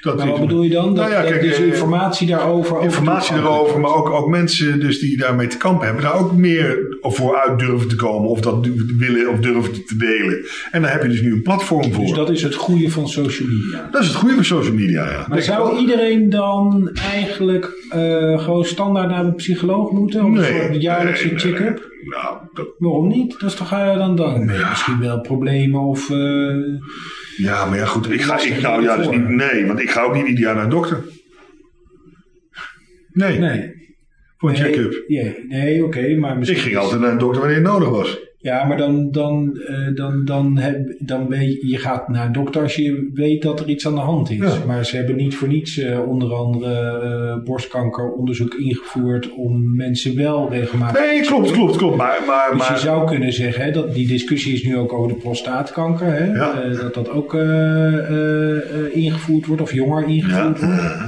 [0.00, 0.84] Dat Maar wat weet- bedoel je dan?
[0.94, 2.72] Dat, Nou ja, dat kijk, dus eh, informatie daarover.
[2.76, 3.40] over Informatie is.
[3.42, 7.58] maar ook, ook mensen dus die daarmee te kampen hebben, daar ook meer voor uit
[7.58, 8.28] durven te komen.
[8.30, 8.66] Of dat
[8.98, 10.46] willen of durven te delen.
[10.70, 12.04] En daar heb je dus nu een platform voor.
[12.04, 13.88] Dus dat is het goede van social media.
[13.90, 15.24] Dat is het goede van social media, ja.
[15.28, 15.80] Maar zou wel.
[15.80, 20.24] iedereen dan eigenlijk eh, gewoon standaard naar een psycholoog moeten?
[20.24, 21.76] Of een soort jaarlijkse nee, nee, check-up?
[21.78, 22.08] nee.
[22.22, 23.30] Nou, dat, Waarom niet?
[23.40, 26.10] Dat is toch ga je dan dan nee, misschien wel problemen of...
[26.10, 26.16] eh,
[27.38, 28.10] ja, maar ja, goed.
[28.10, 30.54] Ik ga, ik, nou ja, dus niet, nee, want ik ga ook niet ieder jaar
[30.54, 31.04] naar een dokter.
[33.12, 33.72] Nee, nee.
[34.36, 35.04] voor een Nee, check-up.
[35.06, 36.58] Nee, nee oké, maar Ik misschien...
[36.58, 38.18] ging altijd naar een dokter wanneer het nodig was.
[38.40, 42.32] Ja, maar dan, dan, eh, dan, dan, heb, dan weet je, je gaat naar een
[42.32, 44.36] dokter als je weet dat er iets aan de hand is.
[44.36, 44.64] Ja.
[44.66, 50.50] Maar ze hebben niet voor niets eh, onder andere eh, borstkankeronderzoek ingevoerd om mensen wel
[50.50, 51.96] regelmatig Nee, klopt, klopt, klopt.
[51.96, 54.92] Maar, maar, Dus je maar zou kunnen zeggen, hè, dat die discussie is nu ook
[54.92, 56.68] over de prostaatkanker, hè, Ja.
[56.82, 57.40] dat dat ook eh,
[57.98, 60.80] eh, eh, ingevoerd wordt of jonger ja, ingevoerd wordt.
[60.80, 61.04] eh,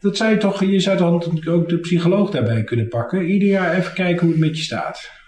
[0.00, 3.24] Dat zou je toch, je zou dan ook de psycholoog daarbij kunnen pakken.
[3.26, 5.18] Ieder jaar even kijken hoe het met je staat.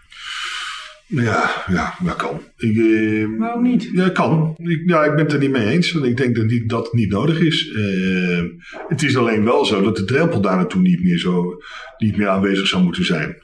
[1.14, 2.40] Ja, ja, dat kan.
[2.56, 3.88] Ik, eh, Waarom niet?
[3.92, 4.54] Ja, kan.
[4.58, 5.92] Ik, ja, ik ben het er niet mee eens.
[5.92, 7.72] Want ik denk dat niet, dat het niet nodig is.
[7.74, 8.42] Eh,
[8.88, 11.62] het is alleen wel zo dat de drempel daar naartoe niet meer, zo,
[11.98, 13.36] niet meer aanwezig zou moeten zijn.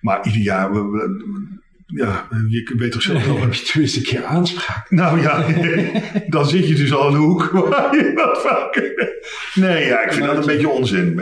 [0.00, 3.42] Maar ieder jaar, we, we- ja, je weet toch zelf Dan wel.
[3.42, 4.90] heb je tenminste een keer aanspraak.
[4.90, 5.44] Nou ja,
[6.28, 9.20] dan zit je dus al in de hoek waar je vaker.
[9.54, 11.20] Nee, ja, ik vind dat een beetje onzin.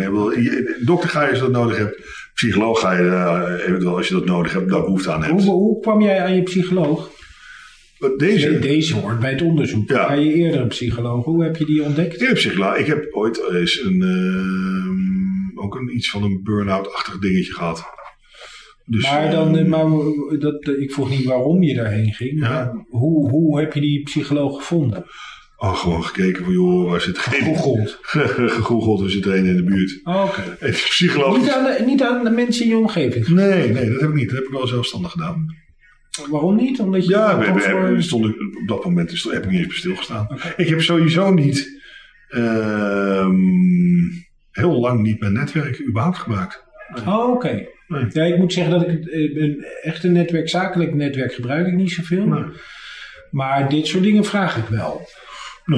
[0.85, 2.03] Dokter ga je als je dat nodig hebt.
[2.41, 5.43] Psycholoog ga je eh, eventueel als je dat nodig hebt, daar behoefte aan hebt.
[5.43, 7.11] Hoe, hoe kwam jij aan je psycholoog?
[8.17, 9.89] Deze, Nee, Deze hoort bij het onderzoek.
[9.89, 10.07] Ja.
[10.07, 11.25] Bij je eerdere psycholoog.
[11.25, 12.15] Hoe heb je die ontdekt?
[12.15, 12.77] Ik heb psycholoog.
[12.77, 17.85] Ik heb ooit eens een, ehm, ook een, iets van een burn-out-achtig dingetje gehad.
[18.85, 22.41] Dus, Maar, dan, ehm, eh, maar dat, ik vroeg niet waarom je daarheen ging.
[22.41, 22.85] Ja.
[22.89, 25.05] Hoe, hoe heb je die psycholoog gevonden?
[25.61, 27.41] Oh, gewoon gekeken van, joh, waar zit geen...
[27.41, 27.99] Gegoogeld.
[28.57, 30.01] Gegoogeld, er zit er een in de buurt.
[30.05, 30.41] Oh, Oké.
[30.61, 31.37] En de psycholoog...
[31.39, 33.29] Niet, aan de, niet aan de mensen in je omgeving.
[33.29, 34.29] Nee, nee, dat heb ik niet.
[34.29, 35.47] Dat heb ik wel zelfstandig gedaan.
[36.31, 36.81] Waarom niet?
[36.81, 39.59] Omdat je Ja, we, we, voor- we stonden, op dat moment stond- heb ik niet
[39.59, 40.27] eens bij stilgestaan.
[40.57, 41.81] Ik heb sowieso niet...
[42.29, 43.37] ehm,
[44.51, 46.65] heel lang niet mijn netwerk überhaupt gebruikt.
[47.07, 47.67] Oh, oké.
[47.89, 48.05] Nee.
[48.09, 51.91] Ja, ik moet zeggen dat ik eh, een echte netwerk, zakelijk netwerk gebruik ik niet
[51.91, 52.27] zoveel.
[52.27, 52.45] Nee.
[53.31, 55.09] Maar dit soort dingen vraag ik wel.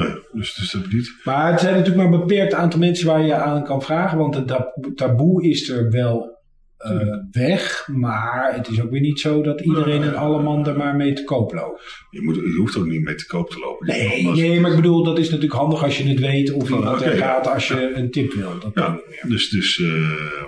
[0.00, 1.20] Nee, dus, dus dat ik niet.
[1.24, 4.18] Maar het zijn natuurlijk maar een beperkt aantal mensen waar je aan kan vragen.
[4.18, 6.38] Want het tab- taboe is er wel
[6.76, 7.88] eh, weg.
[7.92, 11.12] Maar het is ook weer niet zo dat iedereen en alle man er maar mee
[11.12, 11.82] te koop loopt.
[12.10, 13.86] Je, moet, je hoeft ook niet mee te koop te lopen.
[13.86, 16.78] Nee, nee, maar ik bedoel, dat is natuurlijk handig als je het weet of Oh,
[16.78, 17.10] iemand ja.
[17.10, 18.58] gaat als je een tip wil.
[18.58, 20.44] Dat Ja, dus, dus, eh,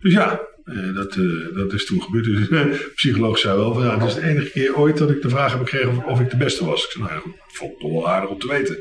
[0.00, 2.24] dus ja, eh, dat, eh, dat is toen gebeurd.
[2.24, 5.22] Dus, de psycholoog zei wel van ja, het is de enige keer ooit dat ik
[5.22, 6.84] de vraag heb gekregen of, of ik de beste was.
[6.84, 8.76] Ik zei, nou ja, goed, vond het toch wel aardig om te weten.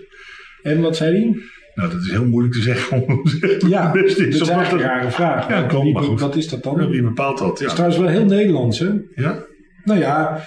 [0.61, 1.37] En wat zei hij?
[1.75, 5.11] Nou, dat is heel moeilijk te zeggen om te zeggen Ja, dat is een rare
[5.11, 5.47] vraag.
[5.49, 6.19] Ja, klopt, Wie- maar goed.
[6.19, 6.81] Wat is dat dan?
[6.81, 7.59] Ja, Wie bepaalt dat?
[7.59, 8.89] Het is trouwens wel heel Nederlands, hè?
[9.15, 9.45] ja?
[9.83, 10.43] Nou ja,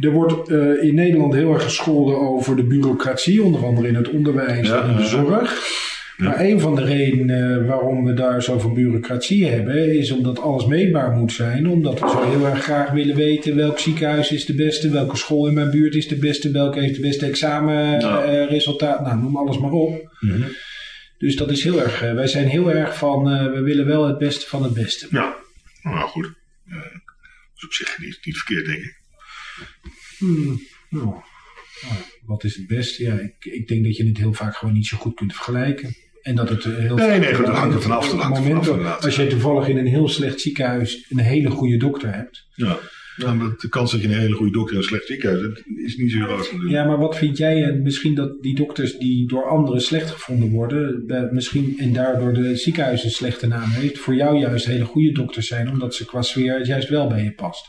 [0.00, 4.10] er wordt eh, in Nederland heel erg gescholden over de bureaucratie, onder andere in het
[4.10, 5.76] onderwijs Ja, en in de zorg.
[6.18, 10.66] Maar een van de redenen eh, waarom we daar zoveel bureaucratie hebben, is omdat alles
[10.66, 11.68] meetbaar moet zijn.
[11.68, 15.46] Omdat we zo heel erg graag willen weten welk ziekenhuis is de beste, welke school
[15.46, 19.00] in mijn buurt is de beste, welke heeft de beste examenresultaat.
[19.00, 20.16] nou, noem alles maar op.
[20.20, 20.48] Mhm.
[21.18, 24.06] Dus dat is heel erg, eh, wij zijn heel erg van, eh, we willen wel
[24.06, 25.06] het beste van het beste.
[25.10, 25.36] Ja,
[25.82, 26.32] nou goed.
[26.64, 28.98] Dat is op zich niet, niet verkeerd, denk ik.
[30.18, 33.02] Hmm, nou, nou, wat is het beste?
[33.02, 35.94] Ja, ik, ik denk dat je het heel vaak gewoon niet zo goed kunt vergelijken.
[36.28, 39.04] En dat het eh, heel Nee, nee, goed, dat hangt er vanaf.
[39.04, 42.46] Als je toevallig in een heel slecht ziekenhuis een hele goede dokter hebt.
[42.54, 42.78] Ja.
[43.16, 45.62] Nou, maar de kans dat je een hele goede dokter en een slecht ziekenhuis hebt,
[45.86, 46.70] is niet zo groot natuurlijk.
[46.70, 47.62] Ja, maar wat vind jij?
[47.62, 52.32] En misschien dat die dokters die door anderen slecht gevonden worden, eh, misschien en daardoor
[52.32, 56.04] de ziekenhuis een slechte naam heeft, voor jou juist hele goede dokters zijn, omdat ze
[56.04, 57.66] qua sfeer juist wel bij je past.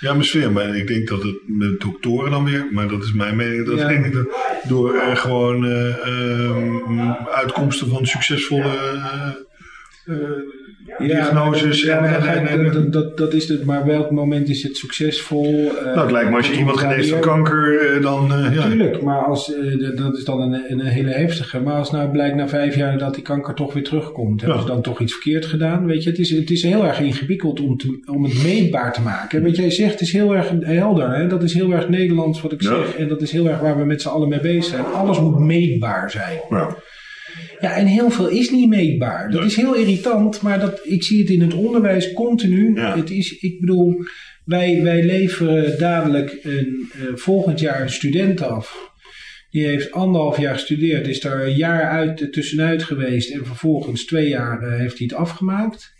[0.00, 0.52] Ja, mijn sfeer.
[0.52, 3.78] Maar ik denk dat het met doktoren dan weer, maar dat is mijn mening, dat
[3.78, 3.88] Ja.
[3.88, 4.26] denk ik dat
[4.68, 9.28] door eh, gewoon ehm, uitkomsten van succesvolle eh,
[10.98, 11.82] diagnoses.
[11.82, 13.64] Ja, en, maar en, je- en- en- dat, dat, dat is het.
[13.64, 15.70] Maar welk moment is het succesvol?
[15.78, 18.62] Eh, nou, het lijkt me als je iemand geneest van kanker, eh, dan eh, ja.
[18.68, 21.60] Tuurlijk, maar als, eh, dat is dan een, een hele heftige.
[21.60, 24.66] Maar als nou blijkt na vijf jaar dat die kanker toch weer terugkomt, hebben ze
[24.66, 25.86] dan toch iets verkeerd gedaan?
[25.86, 29.00] Weet je, het is, het is heel erg ingewikkeld om, te, om het meetbaar te
[29.00, 29.42] maken.
[29.42, 31.10] Wat jij zegt is heel erg helder.
[31.14, 31.26] Hè?
[31.26, 32.68] Dat is heel erg Nederlands wat ik Ja.
[32.68, 32.96] zeg.
[32.96, 34.84] En dat is heel erg waar we met z'n allen mee bezig zijn.
[34.84, 36.38] Alles moet meetbaar zijn.
[36.50, 36.76] Ja.
[37.60, 39.30] Ja, en heel veel is niet meetbaar.
[39.30, 39.48] Dat Nee.
[39.48, 42.74] is heel irritant, maar dat, ik zie het in het onderwijs continu.
[42.74, 42.96] Ja.
[42.96, 44.04] Het is, ik bedoel,
[44.44, 48.88] wij, wij leveren dadelijk een, eh, volgend jaar een student af.
[49.50, 54.28] Die heeft anderhalf jaar gestudeerd, is daar een jaar uit, tussenuit geweest en vervolgens twee
[54.28, 55.92] jaar eh, heeft hij het afgemaakt.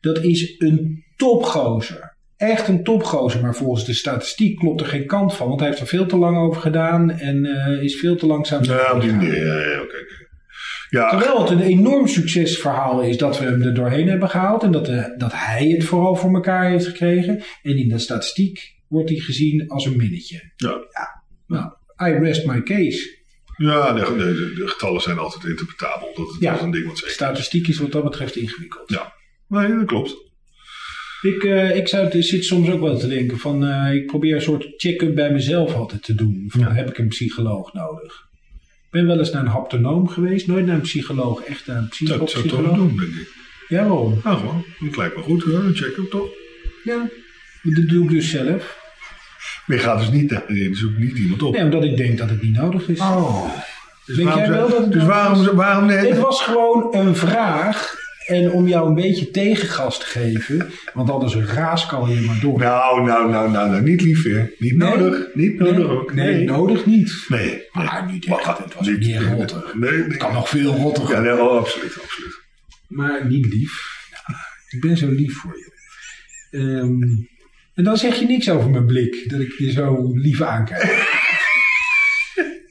[0.00, 2.12] Dat is een topgozer.
[2.36, 5.48] Echt een topgozer, maar volgens de statistiek klopt er geen kant van.
[5.48, 8.58] Want hij heeft er veel te lang over gedaan en eh, is veel te langzaam.
[8.58, 9.96] Op die ja, oké.
[10.94, 14.62] Ja, Terwijl het een enorm succesverhaal is dat we hem er doorheen hebben gehaald.
[14.62, 17.42] En dat, de, dat hij het vooral voor elkaar heeft gekregen.
[17.62, 20.52] En in de statistiek wordt hij gezien als een minnetje.
[20.56, 20.78] ja.
[21.46, 21.72] Nou,
[22.08, 23.16] I rest my case.
[23.56, 26.12] ja de, getallen zijn altijd interpretabel.
[26.14, 26.54] Dat, Ja.
[26.54, 27.14] is een ding wat zeker is.
[27.14, 28.90] Statistiek is wat dat betreft ingewikkeld.
[28.90, 29.12] Ja,
[29.48, 30.16] nee, dat klopt.
[31.22, 34.42] Ik, eh, ik zou, zit soms ook wel te denken van, eh, ik probeer een
[34.42, 36.44] soort check-up bij mezelf altijd te doen.
[36.48, 38.32] Van, Heb ik een psycholoog nodig?
[38.94, 41.88] Ik ben wel eens naar een haptonoom geweest, nooit naar een psycholoog, echt naar een
[41.88, 42.76] Dat zou toch psycholoog.
[42.76, 43.28] doen, denk ik.
[43.68, 44.20] Ja, waarom?
[44.24, 44.64] Nou, gewoon.
[44.80, 45.70] Dat lijkt me goed hoor.
[45.72, 46.28] Check hem toch?
[46.84, 47.08] Ja,
[47.62, 48.78] dat doe ik dus zelf.
[49.66, 51.52] Maar je gaat dus niet, je zoekt niet iemand op.
[51.54, 52.98] Nee, omdat ik denk dat het niet nodig is.
[53.00, 53.44] Oh.
[54.06, 56.00] Dus Denk jij waarom, wel dat het dus waarom, waarom nee?
[56.00, 57.94] Dit was gewoon een vraag.
[58.26, 60.70] En om jou een beetje tegengas te geven.
[60.94, 62.58] Want anders raaskal je maar door.
[62.58, 64.52] Nou, nou, nou, nou, nou, niet lief weer.
[64.58, 64.88] Niet Nee.
[64.96, 65.26] nodig.
[65.34, 66.14] Niet nodig ook.
[66.14, 67.24] Nee, nodig niet.
[67.28, 67.62] Nee.
[67.72, 68.58] Maar niet echt.
[68.58, 69.70] Het was niet- echt rotter.
[69.74, 70.02] Nee, nee.
[70.02, 71.10] Het kan nog veel rotter.
[71.10, 72.40] Ja, nee, oh, absoluut, absoluut.
[72.88, 74.06] Maar niet lief.
[74.10, 74.34] Ja,
[74.70, 75.72] ik ben zo lief voor je.
[76.58, 77.02] Ehm,
[77.74, 79.24] en dan zeg je niks over mijn blik.
[79.30, 80.82] Dat ik je zo lief aankijk.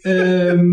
[0.01, 0.69] Ehm,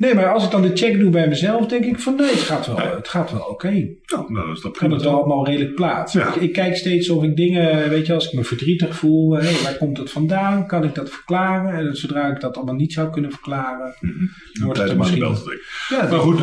[0.00, 2.40] nee, maar als ik dan de check doe bij mezelf, denk ik van nee, het
[2.40, 3.70] gaat wel, het gaat wel oké.
[4.06, 6.20] Nou, nou, dat kan het wel allemaal redelijk plaatsen.
[6.20, 6.34] Ja.
[6.34, 9.62] Ik, ik kijk steeds of ik dingen, weet je, als ik me verdrietig voel, hé,
[9.62, 10.66] waar komt het vandaan?
[10.66, 11.72] Kan ik dat verklaren?
[11.88, 15.18] En zodra ik dat allemaal niet zou kunnen verklaren, Dan wordt het misschien...
[15.18, 15.66] bel te trekken.
[15.88, 16.40] Ja, Maar goed.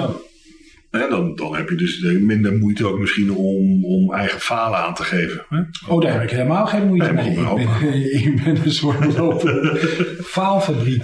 [0.91, 4.93] Hè, dan, dan heb je dus minder moeite ook misschien om, om eigen falen aan
[4.93, 5.46] te geven.
[5.50, 5.60] Hè?
[5.88, 7.39] Oh, daar heb ik helemaal geen moeite Nee, mee.
[7.39, 9.78] maar Ik ben, ik ben een soort lopende
[10.36, 11.04] faalfabriek.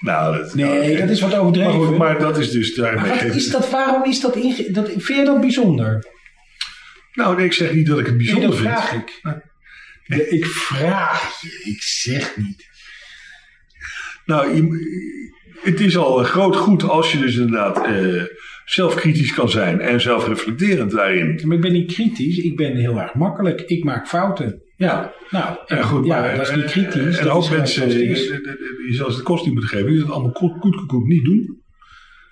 [0.00, 1.72] Nou, dat, Nee, ja, dat is wat Maar, overdreven.
[1.86, 5.04] goed, maar dat is dus daarmee Maar is dat, waarom is dat, inge- dat vind
[5.18, 6.04] je dat bijzonder?
[7.12, 8.68] Nou, nee, ik zeg niet dat ik het Nee, bijzonder dat vind.
[8.70, 9.20] vraag ik.
[10.04, 12.66] Ja, ik vraag je, ik zeg niet.
[14.24, 18.22] Nou, je- het is al een groot goed als je dus inderdaad eh,
[18.64, 21.40] zelfkritisch kan zijn en zelfreflecterend daarin.
[21.44, 23.60] Maar ik ben niet kritisch, ik ben heel erg makkelijk.
[23.60, 24.62] Ik maak fouten.
[24.78, 27.18] Ja, nou, en, Ja, goed, ja, maar, dat is niet eh, kritisch.
[27.18, 28.16] En ook mensen die
[28.88, 31.62] zelfs de kost niet moeten geven, die dat allemaal goed, goed, goed, goed niet doen.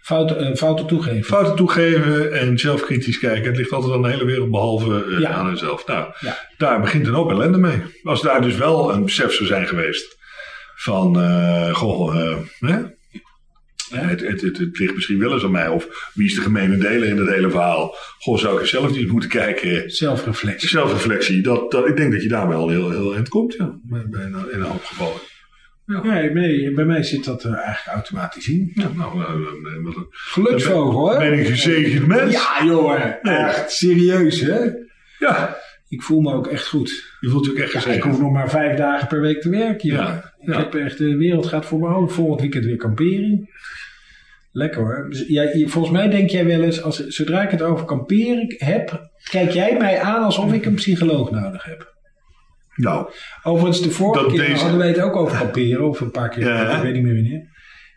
[0.02, 1.24] Fouten, eh, fouten toegeven.
[1.24, 3.46] Fouten toegeven en zelfkritisch kijken.
[3.48, 5.30] Het ligt altijd aan de hele wereld behalve eh, Ja.
[5.30, 5.87] aan hunzelf.
[5.87, 6.38] Nou, Ja.
[6.56, 7.82] daar begint een hoop ellende mee.
[8.02, 10.16] Als daar dus wel een besef zou zijn geweest
[10.74, 12.82] van, eh, goh, eh, hè?
[13.90, 15.68] Het, het, het, het ligt misschien wel eens aan mij.
[15.68, 17.94] Of wie is de gemene deler in het hele verhaal?
[18.18, 19.90] Goh, zou ik er zelf niet moeten kijken?
[19.90, 20.68] Zelfreflectie.
[20.68, 23.55] Zelfreflectie, dat, dat, ik denk dat je daar wel heel, heel eind komt.
[23.55, 25.20] Ja, bij, bij een, in een hoop gevallen.
[25.87, 28.70] Nee, nee, bij mij zit dat er eigenlijk automatisch in.
[28.75, 31.18] Ja, nou, eh, eh, wat een- Geluksvogel, hè?
[31.18, 32.33] ben ik een gezegend mens.
[32.33, 33.18] Ja.
[33.22, 33.37] Nee.
[33.37, 34.59] Echt serieus, hè?
[35.18, 35.57] Ja,
[35.88, 37.16] Ik voel me ook echt goed.
[37.20, 38.05] je voelt je ook echt Ja, gezegend.
[38.05, 39.88] ik hoef nog maar vijf dagen per week te werken.
[39.88, 40.33] Ja, jongen.
[40.40, 40.59] Ik ja.
[40.59, 42.14] heb echt, de wereld gaat voor me open.
[42.14, 43.55] Volgend weekend weer kampering.
[44.53, 45.07] Lekker hoor.
[45.11, 49.11] Dus jij, volgens mij denk jij wel eens, als, zodra ik het over kamperen heb,
[49.31, 51.94] kijk jij mij aan alsof ik een psycholoog nodig heb.
[52.77, 53.11] Nou,
[53.42, 56.44] Overigens, de vorige keer deze- hadden wij het ook over kamperen, of een paar keer,
[56.44, 56.77] Ja.
[56.77, 57.55] ik weet niet meer wanneer.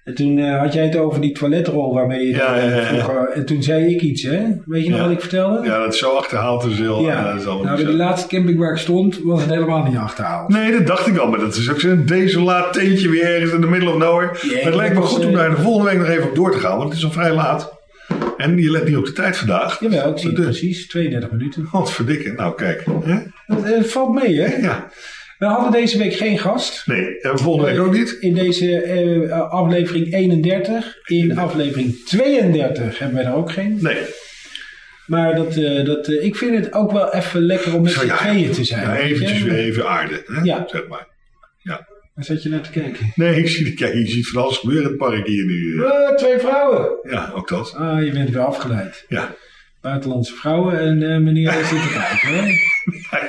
[0.09, 2.83] En toen eh, had jij het over die toiletrol waarmee je Ja, ja, ja, ja.
[2.83, 4.39] vroeger- En toen zei ik iets, hè?
[4.65, 5.67] Weet je nog wat ik vertelde?
[5.67, 6.63] ja, dat is zo achterhaald.
[6.63, 7.33] Dus heel, Ja.
[7.33, 10.49] dat nou, bij de laatste camping waar ik stond, was het helemaal niet achterhaald.
[10.49, 11.29] Nee, dat dacht ik al.
[11.29, 14.25] Maar dat is ook zo'n desolaat teentje weer ergens in de middle of nowhere.
[14.25, 16.51] Maar het lijkt me goed om eh, daar de volgende week nog even op door
[16.51, 16.77] te gaan.
[16.77, 17.77] Want het is al vrij laat.
[18.37, 19.79] En je let niet op de tijd vandaag.
[19.79, 20.87] Jawel, ik zie Dus- precies.
[20.87, 21.67] 32 minuten.
[21.71, 22.35] Wat verdikken.
[22.35, 22.83] Nou, kijk.
[23.03, 23.17] Hè?
[23.45, 24.55] Het, eh, valt mee, hè?
[24.55, 24.87] Ja.
[25.39, 26.87] We hadden deze week geen gast.
[26.87, 28.17] Nee, en volgende week ook niet.
[28.19, 30.97] In deze eh, aflevering 31.
[31.05, 33.77] In aflevering 32 hebben wij er ook geen.
[33.81, 34.01] Nee.
[35.05, 38.05] Maar dat, eh, dat, eh, ik vind het ook wel even lekker om met z'n
[38.05, 38.81] ja, tweeën te zijn.
[38.81, 39.43] Ja, eventjes je?
[39.43, 40.23] weer even aarde.
[40.25, 40.41] Hè?
[40.41, 40.65] Ja.
[40.67, 41.07] Zeg maar.
[42.19, 43.11] Waar zat je naar te kijken?
[43.15, 45.83] Nee, ik zie, kijk, je ziet van alles gebeuren in het park hier nu.
[45.83, 46.99] Eh, twee vrouwen.
[47.09, 47.73] Ja, ook dat.
[47.75, 49.05] Ah, je bent weer afgeleid.
[49.07, 49.35] Ja.
[49.81, 52.29] Buitenlandse vrouwen en eh, meneer zit te kijken.
[52.43, 52.47] Hè?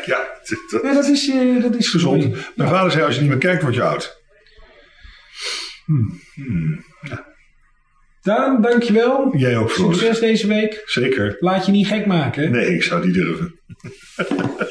[0.04, 0.28] Ja,
[0.70, 2.26] dat Ja, dat is, eh, dat is gezond.
[2.28, 2.44] mooi.
[2.54, 4.18] Mijn vader zei, als je niet meer kijkt, word je oud.
[8.22, 9.36] Daan, dankjewel.
[9.36, 9.98] Jij ook, Floris.
[9.98, 10.82] Succes deze week.
[10.86, 11.36] Zeker.
[11.40, 12.42] Laat je niet gek maken.
[12.42, 12.48] hè?
[12.48, 13.60] Nee, ik zou niet durven.